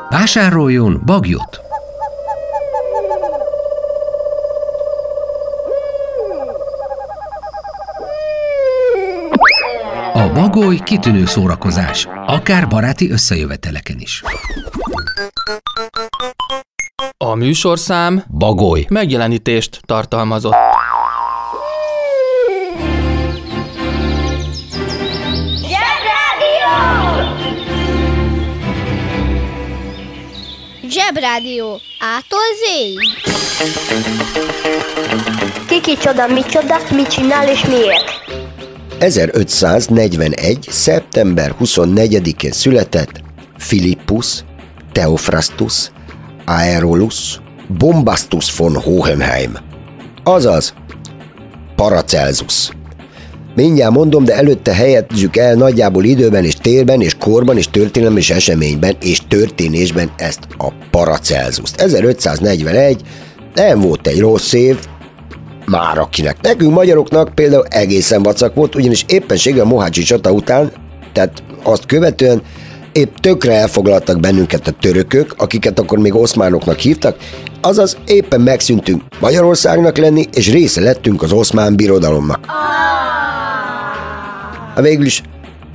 Vásároljon 0.10 1.02
bagyot! 1.06 1.62
A 10.14 10.32
bagoly 10.34 10.80
kitűnő 10.84 11.26
szórakozás, 11.26 12.08
akár 12.26 12.68
baráti 12.68 13.12
összejöveteleken 13.12 13.98
is. 14.00 14.24
A 17.18 17.36
műsorszám 17.36 18.24
Bagoly. 18.38 18.86
megjelenítést 18.90 19.80
tartalmazott. 19.86 20.67
Zsebrádió. 30.90 31.80
Ától 32.00 32.40
zéig. 32.66 33.00
Ki 35.68 35.82
kicsoda, 35.82 36.28
micsoda, 36.28 36.76
mit 36.92 37.08
csinál 37.08 37.48
és 37.50 37.66
miért? 37.66 38.06
1541. 39.00 40.66
szeptember 40.70 41.56
24-én 41.60 42.52
született 42.52 43.22
Philippus 43.58 44.44
Theophrastus 44.92 45.92
Aerolus 46.46 47.40
Bombastus 47.68 48.56
von 48.56 48.82
Hohenheim. 48.82 49.58
Azaz 50.24 50.74
Paracelsus. 51.76 52.70
Mindjárt 53.58 53.94
mondom, 53.94 54.24
de 54.24 54.36
előtte 54.36 54.74
helyezzük 54.74 55.38
el 55.38 55.54
nagyjából 55.54 56.04
időben 56.04 56.44
és 56.44 56.54
térben 56.54 57.02
és 57.02 57.16
korban 57.20 57.58
és 57.58 57.70
történelem 57.70 58.18
és 58.18 58.30
eseményben 58.30 58.96
és 59.02 59.22
történésben 59.28 60.12
ezt 60.18 60.40
a 60.58 60.68
Paracelsus. 60.92 61.70
1541 61.78 63.02
nem 63.54 63.80
volt 63.80 64.08
egy 64.08 64.20
rossz 64.20 64.54
év, 64.54 64.78
már 65.66 65.98
akinek. 65.98 66.42
Nekünk 66.42 66.74
magyaroknak 66.74 67.36
például 67.36 67.66
egészen 67.70 68.24
vacak 68.24 68.56
volt, 68.56 68.76
ugyanis 68.76 69.06
éppenséggel 69.08 69.66
a 69.66 69.68
Mohácsi 69.68 70.04
csata 70.04 70.32
után, 70.32 70.72
tehát 71.14 71.44
azt 71.64 71.86
követően 71.86 72.42
épp 72.92 73.16
tökre 73.16 73.54
elfoglaltak 73.54 74.20
bennünket 74.20 74.68
a 74.68 74.72
törökök, 74.72 75.34
akiket 75.38 75.80
akkor 75.80 75.98
még 75.98 76.16
oszmánoknak 76.16 76.80
hívtak, 76.80 77.18
azaz 77.62 77.98
éppen 78.06 78.42
megszűntünk 78.42 79.02
Magyarországnak 79.20 79.98
lenni, 79.98 80.26
és 80.34 80.52
része 80.52 80.82
lettünk 80.82 81.22
az 81.22 81.32
oszmán 81.32 81.76
birodalomnak. 81.76 82.46
Ha 84.78 84.84
végül 84.84 85.06
is, 85.06 85.22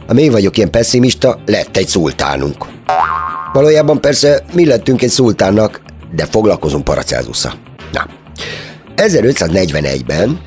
ha 0.06 0.12
még 0.12 0.30
vagyok 0.30 0.56
ilyen 0.56 0.70
pessimista, 0.70 1.40
lett 1.46 1.76
egy 1.76 1.86
szultánunk. 1.86 2.66
Valójában 3.52 4.00
persze 4.00 4.44
mi 4.52 4.66
lettünk 4.66 5.02
egy 5.02 5.10
szultánnak, 5.10 5.80
de 6.14 6.26
foglalkozunk 6.26 6.84
Paracelsusszal. 6.84 7.52
Na, 7.92 8.06
1541-ben 8.96 10.40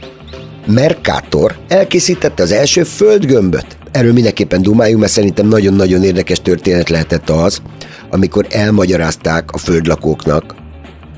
Mercator 0.66 1.56
elkészítette 1.68 2.44
az 2.44 2.52
első 2.52 2.84
földgömböt. 2.84 3.78
Erről 3.92 4.14
mindenképpen 4.14 4.62
dumáljunk, 4.62 5.00
mert 5.00 5.12
szerintem 5.12 5.48
nagyon-nagyon 5.48 6.04
érdekes 6.04 6.42
történet 6.42 6.90
lehetett 6.90 7.30
az, 7.30 7.62
amikor 8.10 8.48
elmagyarázták 8.50 9.52
a 9.52 9.58
földlakóknak, 9.58 10.56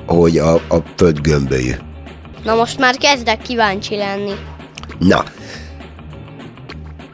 hogy 0.06 0.38
a, 0.38 0.54
a 0.54 0.84
föld 0.96 1.20
gömbölyű. 1.22 1.74
Na 2.44 2.56
most 2.56 2.80
már 2.80 2.96
kezdek 2.96 3.42
kíváncsi 3.42 3.96
lenni. 3.96 4.32
Na, 5.00 5.24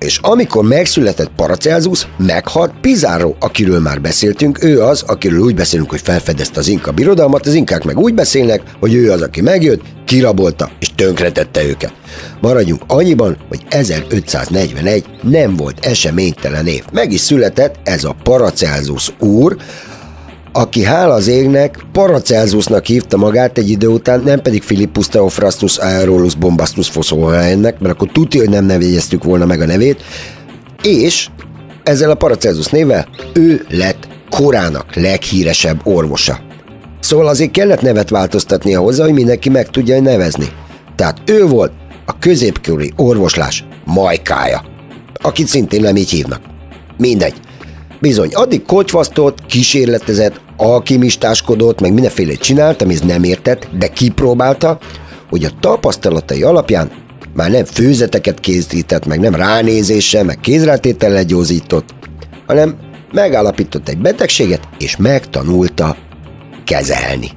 És 0.04 0.20
amikor 0.22 0.64
megszületett 0.64 1.32
Paracelsus, 1.36 2.08
meghalt 2.18 2.74
Pizarro, 2.82 3.34
akiről 3.40 3.80
már 3.80 4.02
beszéltünk, 4.02 4.64
ő 4.64 4.82
az, 4.82 5.04
akiről 5.08 5.40
úgy 5.40 5.56
beszélünk, 5.56 5.90
hogy 5.90 6.02
felfedezte 6.02 6.60
az 6.60 6.68
inka 6.68 6.92
birodalmat, 6.92 7.46
az 7.46 7.54
inkák 7.54 7.84
meg 7.84 7.98
úgy 7.98 8.14
beszélnek, 8.14 8.62
hogy 8.80 8.94
ő 8.94 9.12
az, 9.12 9.22
aki 9.22 9.42
megjött, 9.42 9.82
kirabolta 10.06 10.70
és 10.80 10.90
tönkretette 10.96 11.66
őket. 11.66 11.94
Maradjunk 12.42 12.84
annyiban, 12.88 13.38
hogy 13.48 13.62
1541 13.70 15.06
nem 15.22 15.56
volt 15.56 15.86
eseménytelen 15.86 16.68
év. 16.68 16.84
Meg 16.92 17.12
is 17.12 17.22
született 17.22 17.76
ez 17.84 18.04
a 18.04 18.16
Paracelsus 18.24 19.14
úr, 19.20 19.58
aki 20.56 20.84
hála 20.84 21.14
az 21.14 21.28
égnek 21.28 21.78
Paracelsusnak 21.92 22.86
hívta 22.86 23.18
magát 23.18 23.58
egy 23.58 23.70
idő 23.70 23.88
után, 23.88 24.22
nem 24.26 24.42
pedig 24.42 24.64
Philippus 24.64 25.08
Theophrastus 25.08 25.78
Aerolus 25.78 26.36
Bombastus 26.36 26.90
Fossóhaennek, 26.90 27.80
mert 27.80 27.94
akkor 27.94 28.10
tudja, 28.12 28.40
hogy 28.40 28.50
nem 28.50 28.66
nevégyeztük 28.66 29.24
volna 29.24 29.46
meg 29.46 29.62
a 29.62 29.66
nevét, 29.66 30.04
és 30.84 31.28
ezzel 31.84 32.10
a 32.12 32.16
Paracelsus 32.16 32.68
névvel 32.68 33.08
ő 33.34 33.66
lett 33.70 34.08
korának 34.30 34.96
leghíresebb 34.96 35.82
orvosa. 35.84 36.40
Szóval 37.00 37.28
azért 37.28 37.52
kellett 37.52 37.82
nevet 37.82 38.10
változtatnia 38.10 38.80
hozzá, 38.80 39.04
hogy 39.04 39.14
mindenki 39.14 39.50
meg 39.50 39.70
tudja 39.70 40.02
nevezni. 40.02 40.48
Tehát 40.96 41.18
ő 41.26 41.46
volt 41.46 41.72
a 42.06 42.20
középkori 42.20 42.94
orvoslás 42.96 43.66
majkája, 43.86 44.64
akit 45.22 45.48
szintén 45.48 45.82
nem 45.82 45.96
így 45.96 46.10
hívnak. 46.10 46.42
Mindegy. 46.98 47.34
Bizony, 48.00 48.30
addig 48.34 48.66
kocsvasztott, 48.66 49.46
kísérletezett, 49.46 50.42
alkimistáskodott, 50.58 51.82
meg 51.82 51.94
mindenféle 51.94 52.34
csinált, 52.34 52.82
amihez 52.82 53.02
nem 53.02 53.24
értett, 53.24 53.68
de 53.78 53.88
kipróbálta, 53.88 54.78
hogy 55.30 55.44
a 55.44 55.52
tapasztalatai 55.60 56.44
alapján 56.44 56.92
már 57.34 57.52
nem 57.52 57.66
főzeteket 57.66 58.40
készített, 58.40 59.06
meg 59.06 59.20
nem 59.20 59.36
ránézéssel, 59.36 60.24
meg 60.24 60.40
kézrátétellel 60.40 61.24
gyógyított, 61.24 61.90
hanem 62.48 62.76
megállapított 63.14 63.90
egy 63.90 63.98
betegséget, 63.98 64.68
és 64.78 64.98
megtanulta 64.98 65.96
kezelni. 66.64 67.30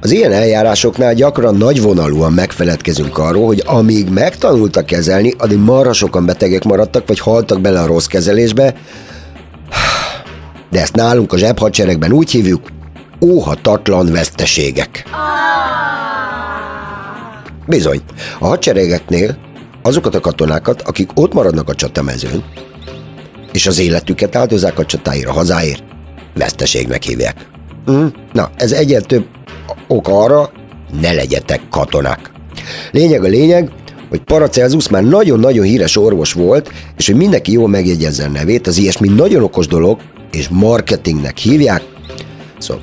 Az 0.00 0.10
ilyen 0.10 0.32
eljárásoknál 0.32 1.14
gyakran 1.14 1.56
nagyvonalúan 1.56 2.32
megfeledkezünk 2.32 3.18
arról, 3.18 3.46
hogy 3.46 3.62
amíg 3.66 4.08
megtanulta 4.08 4.84
kezelni, 4.84 5.34
addig 5.38 5.58
marha 5.58 5.92
sokan 5.92 6.26
betegek 6.26 6.64
maradtak, 6.64 7.06
vagy 7.06 7.18
haltak 7.18 7.60
bele 7.60 7.80
a 7.80 7.86
rossz 7.86 8.06
kezelésbe, 8.06 8.74
de 10.74 10.80
ezt 10.80 10.94
nálunk 10.94 11.32
a 11.32 11.36
zsebhadseregben 11.36 12.12
úgy 12.12 12.30
hívjuk, 12.30 12.68
óhatatlan 13.20 14.12
veszteségek. 14.12 15.04
Bizony, 17.66 18.00
a 18.38 18.46
hadseregeknél 18.46 19.36
azokat 19.82 20.14
a 20.14 20.20
katonákat, 20.20 20.82
akik 20.82 21.10
ott 21.14 21.32
maradnak 21.32 21.68
a 21.68 21.74
csatamezőn, 21.74 22.44
és 23.52 23.66
az 23.66 23.78
életüket 23.78 24.36
áldozzák 24.36 24.78
a 24.78 24.84
csatáira, 24.84 25.32
hazáért, 25.32 25.82
veszteségnek 26.34 27.02
hívják. 27.02 27.46
Hm? 27.86 28.06
Na, 28.32 28.50
ez 28.56 28.72
egyre 28.72 29.00
több 29.00 29.26
ok 29.88 30.08
arra, 30.08 30.50
ne 31.00 31.12
legyetek 31.12 31.60
katonák. 31.70 32.30
Lényeg 32.90 33.24
a 33.24 33.28
lényeg, 33.28 33.70
hogy 34.14 34.22
Paracelsus 34.24 34.88
már 34.88 35.04
nagyon-nagyon 35.04 35.64
híres 35.64 35.96
orvos 35.96 36.32
volt, 36.32 36.70
és 36.96 37.06
hogy 37.06 37.16
mindenki 37.16 37.52
jól 37.52 37.68
megjegyezzen 37.68 38.30
nevét, 38.30 38.66
az 38.66 38.78
ilyesmi 38.78 39.08
nagyon 39.08 39.42
okos 39.42 39.66
dolog, 39.66 40.00
és 40.32 40.48
marketingnek 40.48 41.36
hívják. 41.36 41.82
Szóval, 42.58 42.82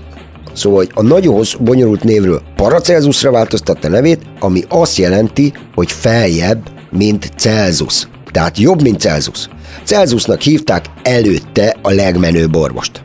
szóval 0.53 0.77
hogy 0.77 0.91
a 0.93 1.01
nagyon 1.01 1.33
hossz, 1.33 1.53
bonyolult 1.53 2.03
névről 2.03 2.41
Paracelsusra 2.55 3.31
változtatta 3.31 3.89
nevét, 3.89 4.19
ami 4.39 4.63
azt 4.69 4.97
jelenti, 4.97 5.53
hogy 5.75 5.91
feljebb, 5.91 6.69
mint 6.89 7.31
Celsus. 7.37 8.07
Tehát 8.31 8.57
jobb, 8.57 8.81
mint 8.81 8.99
Celsus. 8.99 9.47
Celsusnak 9.83 10.41
hívták 10.41 10.85
előtte 11.03 11.75
a 11.81 11.91
legmenőbb 11.91 12.55
orvost. 12.55 13.03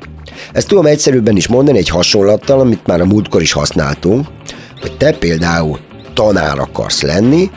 Ezt 0.52 0.68
tudom 0.68 0.86
egyszerűbben 0.86 1.36
is 1.36 1.46
mondani 1.46 1.78
egy 1.78 1.88
hasonlattal, 1.88 2.60
amit 2.60 2.86
már 2.86 3.00
a 3.00 3.06
múltkor 3.06 3.42
is 3.42 3.52
használtunk, 3.52 4.26
hogy 4.80 4.96
te 4.96 5.12
például 5.12 5.78
tanár 6.14 6.58
akarsz 6.58 7.02
lenni, 7.02 7.50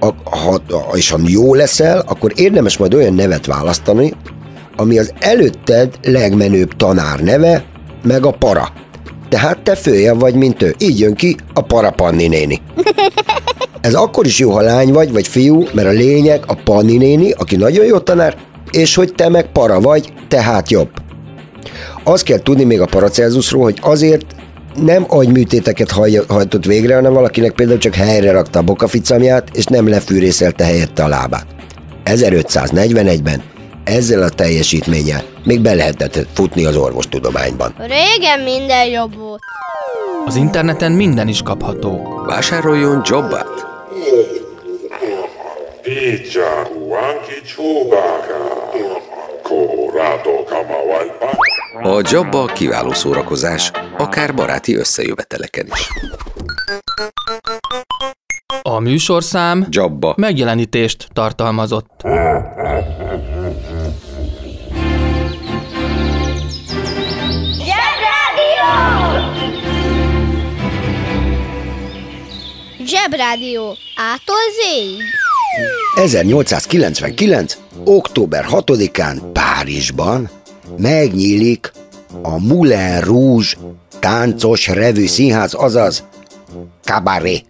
a, 0.00 0.36
ha, 0.36 0.60
és 0.94 1.10
ha 1.10 1.18
jó 1.24 1.54
leszel, 1.54 2.04
akkor 2.06 2.32
érdemes 2.36 2.76
majd 2.76 2.94
olyan 2.94 3.14
nevet 3.14 3.46
választani, 3.46 4.12
ami 4.76 4.98
az 4.98 5.12
előtted 5.18 5.94
legmenőbb 6.02 6.76
tanár 6.76 7.20
neve, 7.20 7.64
meg 8.02 8.26
a 8.26 8.30
para. 8.30 8.72
Tehát 9.28 9.58
te 9.58 9.74
följebb 9.74 10.20
vagy, 10.20 10.34
mint 10.34 10.62
ő. 10.62 10.74
Így 10.78 10.98
jön 10.98 11.14
ki 11.14 11.36
a 11.54 11.60
para 11.60 11.90
Panni 11.90 12.26
néni. 12.26 12.60
Ez 13.80 13.94
akkor 13.94 14.26
is 14.26 14.38
jó, 14.38 14.50
ha 14.50 14.60
lány 14.60 14.92
vagy, 14.92 15.12
vagy 15.12 15.28
fiú, 15.28 15.64
mert 15.72 15.88
a 15.88 15.90
lényeg 15.90 16.42
a 16.46 16.54
Panni 16.64 16.96
néni, 16.96 17.30
aki 17.30 17.56
nagyon 17.56 17.84
jó 17.84 17.98
tanár, 17.98 18.36
és 18.70 18.94
hogy 18.94 19.12
te 19.14 19.28
meg 19.28 19.52
para 19.52 19.80
vagy, 19.80 20.12
tehát 20.28 20.70
jobb. 20.70 20.90
Azt 22.04 22.22
kell 22.22 22.38
tudni 22.38 22.64
még 22.64 22.80
a 22.80 22.86
Paracelsusról, 22.86 23.62
hogy 23.62 23.78
azért 23.80 24.24
nem 24.82 25.04
agyműtéteket 25.08 25.90
hajtott 26.28 26.64
végre, 26.64 26.94
hanem 26.94 27.12
valakinek 27.12 27.52
például 27.52 27.78
csak 27.78 27.94
helyre 27.94 28.32
rakta 28.32 28.58
a 28.58 28.62
bokaficamját, 28.62 29.48
és 29.52 29.64
nem 29.64 29.88
lefűrészelte 29.88 30.64
helyette 30.64 31.04
a 31.04 31.08
lábát. 31.08 31.46
1541-ben 32.04 33.42
ezzel 33.84 34.22
a 34.22 34.28
teljesítménnyel 34.28 35.22
még 35.44 35.60
be 35.60 35.74
lehetett 35.74 36.26
futni 36.32 36.64
az 36.64 36.76
orvostudományban. 36.76 37.74
Régen 37.78 38.40
minden 38.40 38.86
jobb 38.86 39.16
volt. 39.16 39.40
Az 40.26 40.36
interneten 40.36 40.92
minden 40.92 41.28
is 41.28 41.42
kapható. 41.42 42.22
Vásároljon 42.26 43.02
jobbát! 43.04 43.66
Pizza, 45.82 46.60
anki 46.90 47.40
Chewbacca. 47.44 48.56
Colorado. 49.42 50.38
A 51.82 52.00
Jabba 52.10 52.46
kiváló 52.46 52.92
szórakozás, 52.92 53.70
akár 53.98 54.34
baráti 54.34 54.76
összejöveteleken 54.76 55.66
is. 55.66 55.88
A 58.62 58.78
műsorszám 58.78 59.66
Jabba. 59.70 60.14
megjelenítést 60.16 61.08
tartalmazott. 61.12 61.90
Zsebrádió. 72.84 73.76
Ától 73.96 74.36
zéig. 74.62 75.02
1899. 75.94 77.58
október 77.84 78.46
6-án 78.50 79.20
Párizsban 79.32 80.30
megnyílik 80.76 81.72
a 82.22 82.38
Moulin 82.38 83.00
Rouge 83.00 83.48
táncos 84.08 84.66
revű 84.66 85.06
színház, 85.06 85.54
azaz 85.54 86.04
Cabaret. 86.84 87.44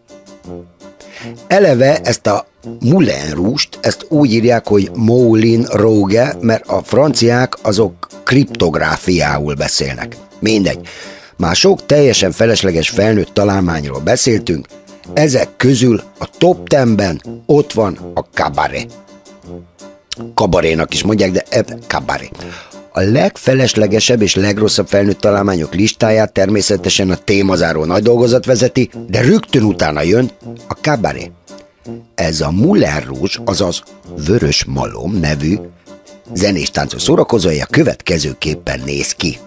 Eleve 1.46 2.00
ezt 2.00 2.26
a 2.26 2.46
Moulin 2.80 3.30
Rouge-t, 3.32 3.78
ezt 3.80 4.06
úgy 4.08 4.32
írják, 4.32 4.68
hogy 4.68 4.90
Moulin 4.94 5.66
Rouge, 5.70 6.36
mert 6.40 6.66
a 6.66 6.82
franciák 6.82 7.56
azok 7.62 8.08
kriptográfiául 8.24 9.54
beszélnek. 9.54 10.16
Mindegy. 10.38 10.88
Már 11.36 11.56
sok 11.56 11.86
teljesen 11.86 12.32
felesleges 12.32 12.88
felnőtt 12.88 13.34
találmányról 13.34 14.00
beszéltünk, 14.00 14.66
ezek 15.14 15.48
közül 15.56 16.02
a 16.18 16.28
top 16.38 16.68
10-ben 16.68 17.22
ott 17.46 17.72
van 17.72 17.98
a 18.14 18.20
Cabaret. 18.20 18.92
Kabarénak 20.34 20.94
is 20.94 21.02
mondják, 21.02 21.30
de 21.30 21.44
eb, 21.50 21.84
Cabaret. 21.86 22.46
A 22.98 23.00
legfeleslegesebb 23.00 24.22
és 24.22 24.34
legrosszabb 24.34 24.88
felnőtt 24.88 25.20
találmányok 25.20 25.74
listáját 25.74 26.32
természetesen 26.32 27.10
a 27.10 27.16
témazáró 27.16 27.84
nagy 27.84 28.02
dolgozat 28.02 28.44
vezeti, 28.44 28.90
de 29.08 29.20
rögtön 29.20 29.62
utána 29.62 30.02
jön 30.02 30.30
a 30.68 30.72
Cabaret. 30.72 31.30
Ez 32.14 32.40
a 32.40 32.50
Moulin 32.50 33.00
Rouge, 33.06 33.34
azaz 33.44 33.82
Vörös 34.26 34.64
Malom 34.64 35.14
nevű 35.14 35.56
zenés 36.34 36.70
táncos 36.70 37.02
szórakozója 37.02 37.66
következőképpen 37.66 38.80
néz 38.84 39.12
ki 39.12 39.38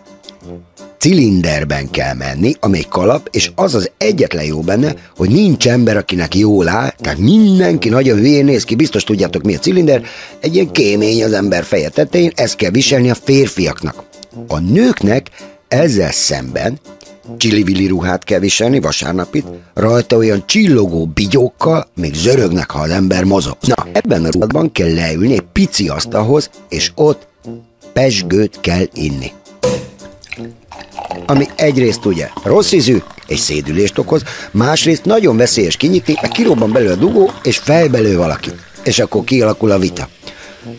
cilinderben 1.01 1.89
kell 1.89 2.13
menni, 2.13 2.55
ami 2.59 2.77
egy 2.77 2.87
kalap, 2.87 3.27
és 3.31 3.51
az 3.55 3.75
az 3.75 3.91
egyetlen 3.97 4.45
jó 4.45 4.59
benne, 4.59 4.95
hogy 5.15 5.29
nincs 5.29 5.67
ember, 5.67 5.97
akinek 5.97 6.35
jól 6.35 6.67
áll, 6.67 6.93
tehát 6.97 7.17
mindenki 7.17 7.89
nagyon 7.89 8.17
hülyén 8.17 8.45
néz 8.45 8.63
ki, 8.63 8.75
biztos 8.75 9.03
tudjátok 9.03 9.43
mi 9.43 9.55
a 9.55 9.59
cilinder, 9.59 10.03
egy 10.39 10.55
ilyen 10.55 10.71
kémény 10.71 11.23
az 11.23 11.33
ember 11.33 11.63
feje 11.63 11.89
tetején, 11.89 12.31
ezt 12.35 12.55
kell 12.55 12.69
viselni 12.69 13.09
a 13.09 13.15
férfiaknak. 13.15 14.03
A 14.47 14.59
nőknek 14.59 15.29
ezzel 15.67 16.11
szemben 16.11 16.79
csili 17.37 17.87
ruhát 17.87 18.23
kell 18.23 18.39
viselni 18.39 18.79
vasárnapit, 18.79 19.45
rajta 19.73 20.15
olyan 20.15 20.43
csillogó 20.45 21.05
bigyókkal, 21.05 21.87
még 21.95 22.13
zörögnek, 22.13 22.71
ha 22.71 22.79
az 22.79 22.89
ember 22.89 23.23
mozog. 23.23 23.57
Na, 23.61 23.87
ebben 23.91 24.25
a 24.25 24.29
ruhában 24.29 24.71
kell 24.71 24.93
leülni 24.93 25.33
egy 25.33 25.45
pici 25.53 25.87
asztalhoz, 25.87 26.49
és 26.69 26.91
ott 26.95 27.27
pesgőt 27.93 28.59
kell 28.59 28.85
inni 28.93 29.31
ami 31.25 31.47
egyrészt 31.55 32.05
ugye 32.05 32.29
rossz 32.43 32.71
ízű 32.71 32.97
és 33.27 33.39
szédülést 33.39 33.97
okoz, 33.97 34.23
másrészt 34.51 35.05
nagyon 35.05 35.37
veszélyes 35.37 35.77
kinyitni, 35.77 36.15
mert 36.21 36.33
kirobban 36.33 36.71
belőle 36.71 36.91
a 36.91 36.95
dugó, 36.95 37.31
és 37.43 37.57
fejbelő 37.57 38.17
valaki. 38.17 38.49
És 38.83 38.99
akkor 38.99 39.23
kialakul 39.23 39.71
a 39.71 39.79
vita. 39.79 40.07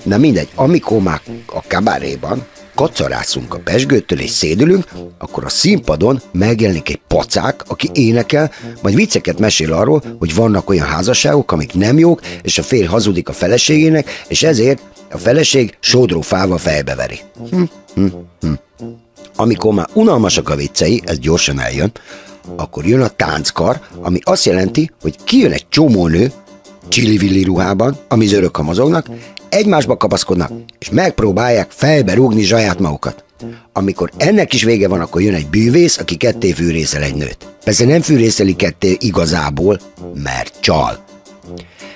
Na 0.03 0.17
mindegy, 0.17 0.49
amikor 0.55 1.03
már 1.03 1.21
a 1.47 1.63
kabaréban 1.69 2.47
kacarászunk 2.75 3.55
a 3.55 3.59
pesgőtől 3.59 4.21
és 4.21 4.31
szédülünk, 4.31 4.85
akkor 5.19 5.45
a 5.45 5.49
színpadon 5.49 6.23
megjelenik 6.33 6.89
egy 6.89 7.01
pacák, 7.09 7.63
aki 7.67 7.91
énekel, 7.93 8.51
majd 8.83 8.95
vicceket 8.95 9.39
mesél 9.39 9.73
arról, 9.73 10.03
hogy 10.19 10.35
vannak 10.35 10.71
olyan 10.71 10.87
házasságok, 10.87 11.53
amik 11.53 11.75
nem 11.75 11.99
jók, 11.99 12.21
és 12.43 12.59
a 12.59 12.63
férj 12.63 12.87
hazudik 12.87 13.29
a 13.29 13.33
feleségének, 13.33 14.25
és 14.29 14.43
ezért 14.43 14.81
a 15.11 15.19
feleség 15.19 15.77
sodrófával 15.81 16.59
fejbeveri. 16.59 17.21
Hm, 17.51 17.63
hm, 17.95 18.07
hm. 18.41 18.53
Amikor 19.37 19.75
már 19.75 19.88
unalmasak 19.92 20.49
a 20.49 20.57
viccei, 20.57 21.03
ez 21.05 21.18
gyorsan 21.18 21.61
eljön, 21.61 21.92
akkor 22.57 22.87
jön 22.87 23.01
a 23.01 23.09
tánckar, 23.09 23.81
ami 24.01 24.18
azt 24.23 24.45
jelenti, 24.45 24.90
hogy 25.01 25.16
kijön 25.25 25.53
egy 25.53 25.68
csomó 25.68 26.09
nő, 26.09 26.33
csili 26.88 27.42
ruhában, 27.42 27.97
ami 28.09 28.27
zörök 28.27 28.62
mozognak, 28.62 29.07
egymásba 29.49 29.97
kapaszkodnak, 29.97 30.51
és 30.79 30.90
megpróbálják 30.90 31.71
fejbe 31.71 32.14
rúgni 32.14 32.42
saját 32.42 32.79
magukat. 32.79 33.25
Amikor 33.73 34.11
ennek 34.16 34.53
is 34.53 34.62
vége 34.62 34.88
van, 34.88 35.01
akkor 35.01 35.23
jön 35.23 35.35
egy 35.35 35.49
bűvész, 35.49 35.99
aki 35.99 36.16
ketté 36.16 36.53
fűrészel 36.53 37.03
egy 37.03 37.14
nőt. 37.14 37.37
Persze 37.64 37.85
nem 37.85 38.01
fűrészeli 38.01 38.57
ketté 38.57 38.97
igazából, 39.01 39.81
mert 40.14 40.55
csal. 40.61 41.02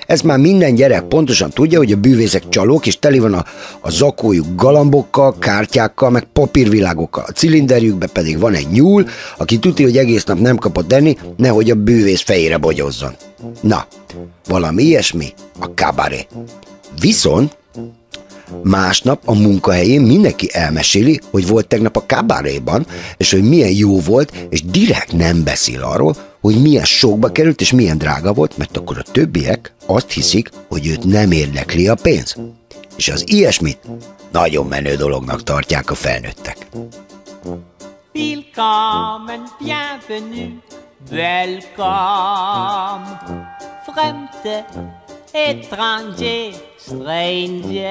Ez 0.07 0.21
már 0.21 0.37
minden 0.37 0.75
gyerek 0.75 1.03
pontosan 1.03 1.49
tudja, 1.49 1.77
hogy 1.77 1.91
a 1.91 1.95
bűvészek 1.95 2.49
csalók, 2.49 2.85
és 2.85 2.99
teli 2.99 3.19
van 3.19 3.33
a, 3.33 3.45
a 3.79 3.89
zakójuk 3.89 4.45
galambokkal, 4.55 5.35
kártyákkal, 5.39 6.09
meg 6.09 6.23
papírvilágokkal. 6.33 7.23
A 7.27 7.31
cilinderjükben 7.31 8.09
pedig 8.13 8.39
van 8.39 8.53
egy 8.53 8.67
nyúl, 8.71 9.07
aki 9.37 9.59
tudja, 9.59 9.85
hogy 9.85 9.97
egész 9.97 10.23
nap 10.23 10.39
nem 10.39 10.57
kapott 10.57 10.93
enni, 10.93 11.17
nehogy 11.37 11.69
a 11.69 11.75
bűvész 11.75 12.21
fejére 12.21 12.57
bogyozzon. 12.57 13.15
Na, 13.61 13.87
valami 14.47 14.83
ilyesmi 14.83 15.33
a 15.59 15.73
kabaré. 15.73 16.27
Viszont 16.99 17.57
Másnap 18.63 19.21
a 19.25 19.33
munkahelyén 19.33 20.01
mindenki 20.01 20.49
elmeséli, 20.53 21.19
hogy 21.31 21.47
volt 21.47 21.67
tegnap 21.67 21.97
a 21.97 22.03
kabaréban, 22.07 22.85
és 23.17 23.31
hogy 23.31 23.43
milyen 23.43 23.71
jó 23.71 23.99
volt, 23.99 24.47
és 24.49 24.63
direkt 24.63 25.11
nem 25.11 25.43
beszél 25.43 25.81
arról, 25.81 26.15
hogy 26.41 26.61
milyen 26.61 26.85
sokba 26.85 27.31
került, 27.31 27.61
és 27.61 27.71
milyen 27.71 27.97
drága 27.97 28.33
volt, 28.33 28.57
mert 28.57 28.77
akkor 28.77 28.97
a 28.97 29.11
többiek 29.11 29.73
azt 29.85 30.11
hiszik, 30.11 30.49
hogy 30.67 30.87
őt 30.87 31.03
nem 31.03 31.31
érdekli 31.31 31.87
a 31.87 31.95
pénz. 31.95 32.35
És 32.95 33.09
az 33.09 33.23
ilyesmit 33.27 33.79
nagyon 34.31 34.65
menő 34.65 34.95
dolognak 34.95 35.43
tartják 35.43 35.91
a 35.91 35.95
felnőttek. 35.95 36.67
Willkommen, 38.13 39.43
bienvenue, 39.59 40.61
welcome, 41.11 42.37
fremde, 43.85 44.65
étranger, 45.33 46.53
stranger. 46.79 47.87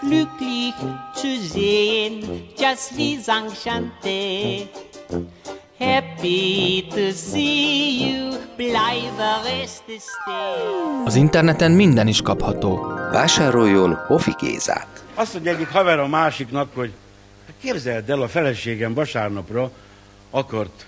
Glücklich 0.00 0.74
zu 1.14 1.28
sehen, 1.52 2.14
just 2.58 2.90
les 2.96 3.26
enchanté. 3.28 4.70
Happy 5.78 6.86
to 6.88 7.10
see 7.12 8.08
you. 8.08 8.26
Az 11.04 11.14
interneten 11.14 11.70
minden 11.72 12.06
is 12.06 12.22
kapható. 12.22 12.76
Vásároljon 13.12 13.94
Hofi 13.94 14.34
Gézát. 14.40 15.04
Azt 15.14 15.32
mondja 15.32 15.52
egyik 15.52 15.68
haver 15.68 15.98
a 15.98 16.06
másiknak, 16.06 16.74
hogy 16.74 16.92
képzeld 17.60 18.10
el, 18.10 18.22
a 18.22 18.28
feleségem 18.28 18.94
vasárnapra 18.94 19.70
akart 20.30 20.86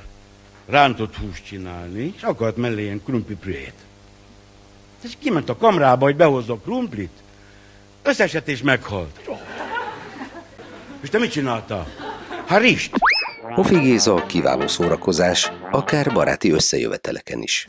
rántott 0.66 1.16
húst 1.16 1.44
csinálni, 1.44 2.14
és 2.16 2.22
akart 2.22 2.57
mellé 2.57 2.83
ilyen 2.83 3.03
krumplipürét. 3.05 3.74
És 5.05 5.12
kiment 5.18 5.48
a 5.48 5.57
kamrába, 5.57 6.05
hogy 6.05 6.16
behozza 6.16 6.53
a 6.53 6.59
krumplit. 6.59 7.12
Összesett 8.03 8.48
és 8.48 8.62
meghalt. 8.62 9.20
És 11.01 11.09
te 11.09 11.18
mit 11.18 11.31
csinálta? 11.31 11.87
Hát 12.46 12.61
rist. 12.61 12.90
Hofi 13.55 13.79
Géza 13.79 14.25
kiváló 14.27 14.67
szórakozás, 14.67 15.53
akár 15.71 16.13
baráti 16.13 16.51
összejöveteleken 16.51 17.43
is. 17.43 17.67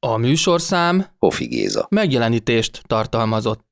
A 0.00 0.16
műsorszám 0.16 1.06
Hofi 1.18 1.46
Géza 1.46 1.86
megjelenítést 1.90 2.82
tartalmazott. 2.86 3.69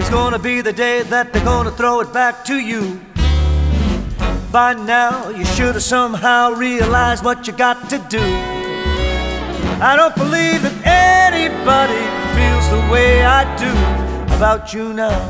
Today 0.00 0.08
is 0.08 0.14
gonna 0.14 0.38
be 0.38 0.60
the 0.62 0.72
day 0.72 1.02
that 1.02 1.30
they're 1.30 1.44
gonna 1.44 1.70
throw 1.70 2.00
it 2.00 2.10
back 2.10 2.42
to 2.46 2.54
you. 2.54 3.00
By 4.50 4.72
now, 4.72 5.28
you 5.28 5.44
should 5.44 5.74
have 5.74 5.82
somehow 5.82 6.52
realized 6.52 7.22
what 7.22 7.46
you 7.46 7.52
got 7.52 7.90
to 7.90 7.98
do. 8.08 8.22
I 9.82 9.96
don't 9.96 10.14
believe 10.16 10.62
that 10.62 10.76
anybody 10.86 12.02
feels 12.34 12.66
the 12.70 12.82
way 12.90 13.24
I 13.26 13.44
do 13.58 13.72
about 14.36 14.72
you 14.72 14.94
now. 14.94 15.20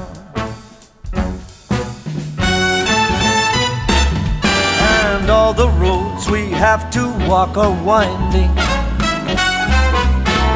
And 5.03 5.31
all 5.31 5.53
the 5.53 5.69
roads 5.69 6.31
we 6.31 6.49
have 6.51 6.93
to 6.93 7.09
walk 7.29 7.57
are 7.57 7.75
winding 7.85 8.51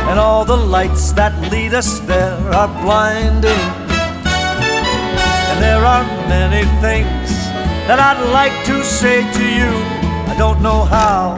and 0.07 0.20
all 0.20 0.44
the 0.44 0.57
lights 0.57 1.12
that 1.12 1.33
lead 1.50 1.74
us 1.74 1.98
there 2.00 2.38
are 2.55 2.68
blinding. 2.85 3.84
There 5.61 5.85
are 5.85 6.05
many 6.29 6.64
things 6.81 7.31
that 7.87 7.99
I'd 8.01 8.23
like 8.33 8.64
to 8.67 8.83
say 8.83 9.23
to 9.23 9.45
you, 9.59 9.71
I 10.31 10.35
don't 10.38 10.62
know 10.62 10.85
how. 10.85 11.37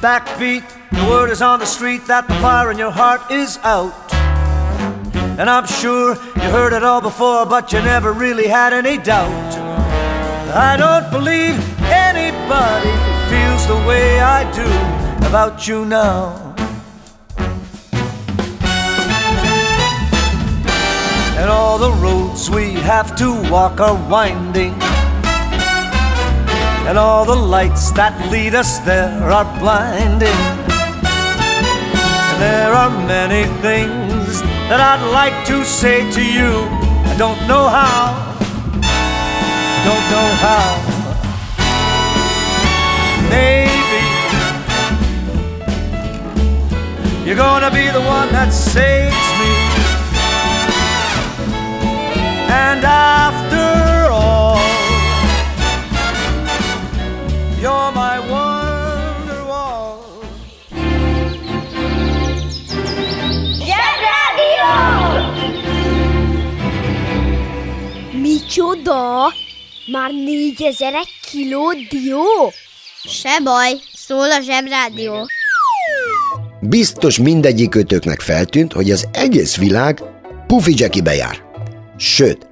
Backbeat, 0.00 0.64
the 0.92 1.10
word 1.10 1.30
is 1.30 1.42
on 1.42 1.58
the 1.60 1.66
street 1.66 2.06
that 2.06 2.26
the 2.26 2.34
fire 2.34 2.70
in 2.70 2.78
your 2.78 2.90
heart 2.90 3.30
is 3.30 3.58
out. 3.62 3.92
And 5.38 5.48
I'm 5.48 5.66
sure 5.66 6.14
you 6.36 6.48
heard 6.50 6.72
it 6.72 6.82
all 6.82 7.00
before, 7.00 7.46
but 7.46 7.72
you 7.72 7.80
never 7.82 8.12
really 8.12 8.46
had 8.46 8.72
any 8.72 8.96
doubt. 8.96 9.54
I 10.54 10.76
don't 10.76 11.10
believe 11.10 11.54
anybody 11.84 12.90
feels 13.30 13.66
the 13.66 13.86
way 13.88 14.20
I 14.20 14.44
do 14.52 15.26
about 15.26 15.68
you 15.68 15.84
now. 15.84 16.49
And 21.40 21.48
all 21.48 21.78
the 21.78 21.90
roads 21.92 22.50
we 22.50 22.74
have 22.74 23.16
to 23.16 23.28
walk 23.50 23.80
are 23.80 23.98
winding. 24.10 24.74
And 26.86 26.98
all 26.98 27.24
the 27.24 27.40
lights 27.56 27.90
that 27.92 28.14
lead 28.30 28.54
us 28.54 28.78
there 28.80 29.24
are 29.36 29.48
blinding. 29.58 30.40
And 32.30 32.38
there 32.46 32.72
are 32.72 32.90
many 33.06 33.44
things 33.66 34.42
that 34.68 34.80
I'd 34.90 35.04
like 35.10 35.46
to 35.46 35.64
say 35.64 35.98
to 36.12 36.22
you. 36.22 36.52
I 37.10 37.16
don't 37.16 37.40
know 37.48 37.66
how. 37.66 38.28
Don't 39.88 40.06
know 40.14 40.28
how 40.44 40.90
maybe 43.30 44.02
you're 47.24 47.36
gonna 47.36 47.70
be 47.70 47.86
the 47.90 48.00
one 48.00 48.28
that 48.32 48.50
saves 48.52 49.14
me. 49.40 49.59
And 52.60 52.84
after 52.84 54.10
all, 54.10 54.58
you're 57.62 57.92
my 57.92 58.16
wonderwall. 58.30 59.96
Zsebrádió! 63.64 64.72
Micsoda? 68.20 69.32
Már 69.92 70.10
négyezer 70.10 70.92
kiló 71.30 71.72
dió? 71.72 72.52
Se 73.04 73.40
baj, 73.42 73.72
szól 73.94 74.30
a 74.30 74.40
zsebrádió. 74.40 75.26
Biztos 76.60 77.18
mindegyik 77.18 77.68
kötőknek 77.68 78.20
feltűnt, 78.20 78.72
hogy 78.72 78.90
az 78.90 79.08
egész 79.12 79.56
világ 79.56 80.02
Puffy 80.46 80.74
Jackie 80.76 81.02
bejár. 81.02 81.48
Sőt, 81.96 82.49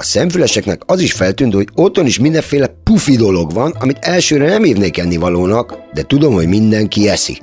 a 0.00 0.02
szemfüleseknek 0.02 0.82
az 0.86 1.00
is 1.00 1.12
feltűnt, 1.12 1.54
hogy 1.54 1.68
otthon 1.74 2.06
is 2.06 2.18
mindenféle 2.18 2.66
pufi 2.84 3.16
dolog 3.16 3.52
van, 3.52 3.70
amit 3.78 3.98
elsőre 4.00 4.48
nem 4.48 4.62
hívnék 4.62 4.98
ennivalónak, 4.98 5.78
de 5.92 6.02
tudom, 6.02 6.34
hogy 6.34 6.48
mindenki 6.48 7.08
eszi. 7.08 7.40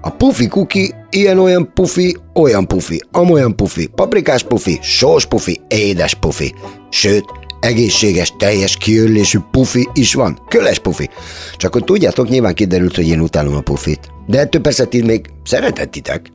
A 0.00 0.10
pufi 0.10 0.48
kuki 0.48 0.94
ilyen-olyan 1.10 1.70
pufi, 1.74 2.16
olyan 2.34 2.66
pufi, 2.66 3.02
amolyan 3.10 3.56
pufi, 3.56 3.86
paprikás 3.86 4.42
pufi, 4.42 4.78
sós 4.82 5.26
pufi, 5.26 5.60
édes 5.68 6.14
pufi. 6.14 6.54
Sőt, 6.90 7.24
egészséges, 7.60 8.32
teljes 8.38 8.76
kiörlésű 8.76 9.38
pufi 9.50 9.88
is 9.92 10.14
van, 10.14 10.38
köles 10.48 10.78
pufi. 10.78 11.08
Csak 11.56 11.72
hogy 11.72 11.84
tudjátok, 11.84 12.28
nyilván 12.28 12.54
kiderült, 12.54 12.96
hogy 12.96 13.08
én 13.08 13.20
utálom 13.20 13.54
a 13.54 13.60
pufit. 13.60 14.00
De 14.26 14.38
ettől 14.38 14.60
persze 14.60 14.84
ti 14.84 15.02
még 15.02 15.26
szeretetitek. 15.44 16.30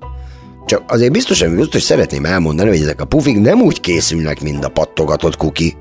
Csak 0.71 0.83
azért 0.87 1.11
biztosan, 1.11 1.55
biztos 1.55 1.81
szeretném 1.81 2.25
elmondani, 2.25 2.69
hogy 2.69 2.81
ezek 2.81 3.01
a 3.01 3.05
pufik 3.05 3.39
nem 3.39 3.61
úgy 3.61 3.79
készülnek, 3.79 4.41
mint 4.41 4.65
a 4.65 4.69
pattogatott 4.69 5.37
kuki, 5.37 5.75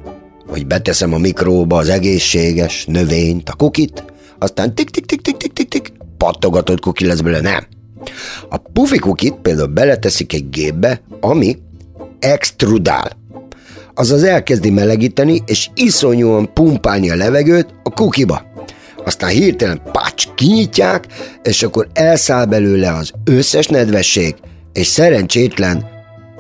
hogy 0.46 0.66
beteszem 0.66 1.14
a 1.14 1.18
mikróba 1.18 1.76
az 1.76 1.88
egészséges 1.88 2.85
növényt, 2.85 3.48
a 3.48 3.55
kukit, 3.55 4.05
aztán 4.38 4.74
tik-tik-tik-tik-tik-tik, 4.74 5.92
pattogatott 6.16 6.81
kuki 6.81 7.07
lesz 7.07 7.20
belőle, 7.20 7.40
nem. 7.40 7.66
A 8.48 8.57
pufi 8.57 8.98
kukit 8.98 9.35
például 9.42 9.66
beleteszik 9.66 10.33
egy 10.33 10.50
gépbe, 10.50 11.03
ami 11.20 11.59
extrudál. 12.18 13.11
Azaz 13.94 14.22
elkezdi 14.22 14.70
melegíteni, 14.70 15.42
és 15.46 15.68
iszonyúan 15.74 16.53
pumpálni 16.53 17.11
a 17.11 17.16
levegőt 17.16 17.74
a 17.83 17.90
kukiba. 17.90 18.42
Aztán 19.05 19.31
hirtelen 19.31 19.83
pács 19.92 20.24
kinyitják, 20.35 21.07
és 21.42 21.62
akkor 21.62 21.88
elszáll 21.92 22.44
belőle 22.44 22.92
az 22.92 23.12
összes 23.24 23.66
nedvesség, 23.66 24.35
és 24.73 24.87
szerencsétlen 24.87 25.89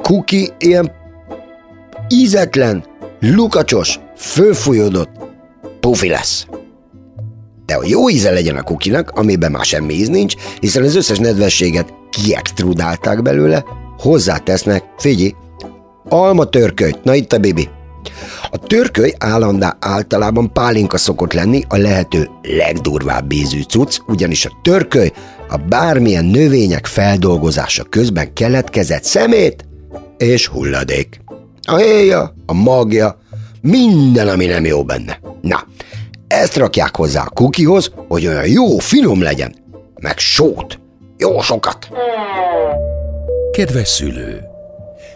kuki 0.02 0.50
ilyen 0.58 0.92
ízetlen, 2.08 2.84
lukacsos, 3.20 4.00
fölfújódott 4.16 5.10
pufi 5.80 6.08
lesz. 6.08 6.46
De 7.66 7.74
hogy 7.74 7.88
jó 7.88 8.08
íze 8.08 8.30
legyen 8.30 8.56
a 8.56 8.62
kukinak, 8.62 9.10
amiben 9.10 9.50
már 9.50 9.64
semmi 9.64 9.94
íz 9.94 10.08
nincs, 10.08 10.34
hiszen 10.60 10.82
az 10.82 10.96
összes 10.96 11.18
nedvességet 11.18 11.92
kiextrudálták 12.10 13.22
belőle, 13.22 13.64
hozzátesznek, 13.98 14.84
figyelj, 14.98 15.34
alma 16.08 16.44
törkölyt, 16.44 17.04
na 17.04 17.14
itt 17.14 17.32
a 17.32 17.38
bibi. 17.38 17.68
A 18.50 18.58
törköly 18.58 19.14
állandá 19.18 19.76
általában 19.80 20.52
pálinka 20.52 20.98
szokott 20.98 21.32
lenni 21.32 21.64
a 21.68 21.76
lehető 21.76 22.30
legdurvább 22.42 23.32
ízű 23.32 23.62
cucc, 23.62 23.98
ugyanis 24.06 24.44
a 24.44 24.58
törköly 24.62 25.12
a 25.50 25.56
bármilyen 25.56 26.24
növények 26.24 26.86
feldolgozása 26.86 27.84
közben 27.84 28.32
keletkezett 28.32 29.04
szemét 29.04 29.64
és 30.18 30.46
hulladék. 30.46 31.20
A 31.62 31.76
héja, 31.76 32.34
a 32.46 32.52
magja, 32.52 33.18
minden, 33.60 34.28
ami 34.28 34.46
nem 34.46 34.64
jó 34.64 34.84
benne. 34.84 35.20
Na, 35.40 35.66
ezt 36.26 36.56
rakják 36.56 36.96
hozzá 36.96 37.22
a 37.22 37.30
kukihoz, 37.30 37.92
hogy 38.08 38.26
olyan 38.26 38.46
jó, 38.46 38.78
finom 38.78 39.22
legyen. 39.22 39.54
Meg 40.00 40.18
sót. 40.18 40.80
Jó 41.18 41.40
sokat. 41.40 41.88
Kedves 43.52 43.88
szülő! 43.88 44.40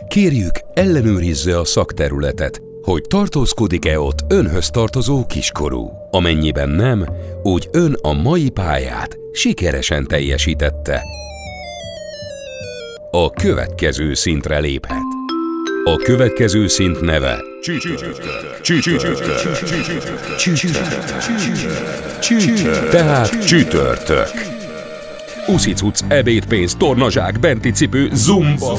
Kérjük, 0.09 0.61
ellenőrizze 0.75 1.59
a 1.59 1.65
szakterületet, 1.65 2.63
hogy 2.85 3.03
tartózkodik-e 3.09 4.01
ott 4.01 4.25
önhöz 4.29 4.71
tartozó 4.71 5.27
kiskorú. 5.27 5.91
Amennyiben 6.11 6.69
nem, 6.69 7.07
úgy 7.43 7.69
ön 7.73 7.97
a 8.03 8.13
mai 8.13 8.51
pályát 8.51 9.19
sikeresen 9.33 10.07
teljesítette. 10.07 11.03
A 13.11 13.31
következő 13.31 14.15
szintre 14.15 14.59
léphet. 14.59 15.03
A 15.85 15.97
következő 15.97 16.67
szint 16.67 17.01
neve 17.01 17.43
Csütörtök. 17.61 18.21
Tehát 22.91 23.47
csütörtök. 23.47 24.29
Uszicuc, 25.47 26.01
ebédpénz, 26.09 26.75
tornazsák, 26.75 27.41
benti 27.41 27.71
cipő, 27.71 28.11
zumba. 28.13 28.79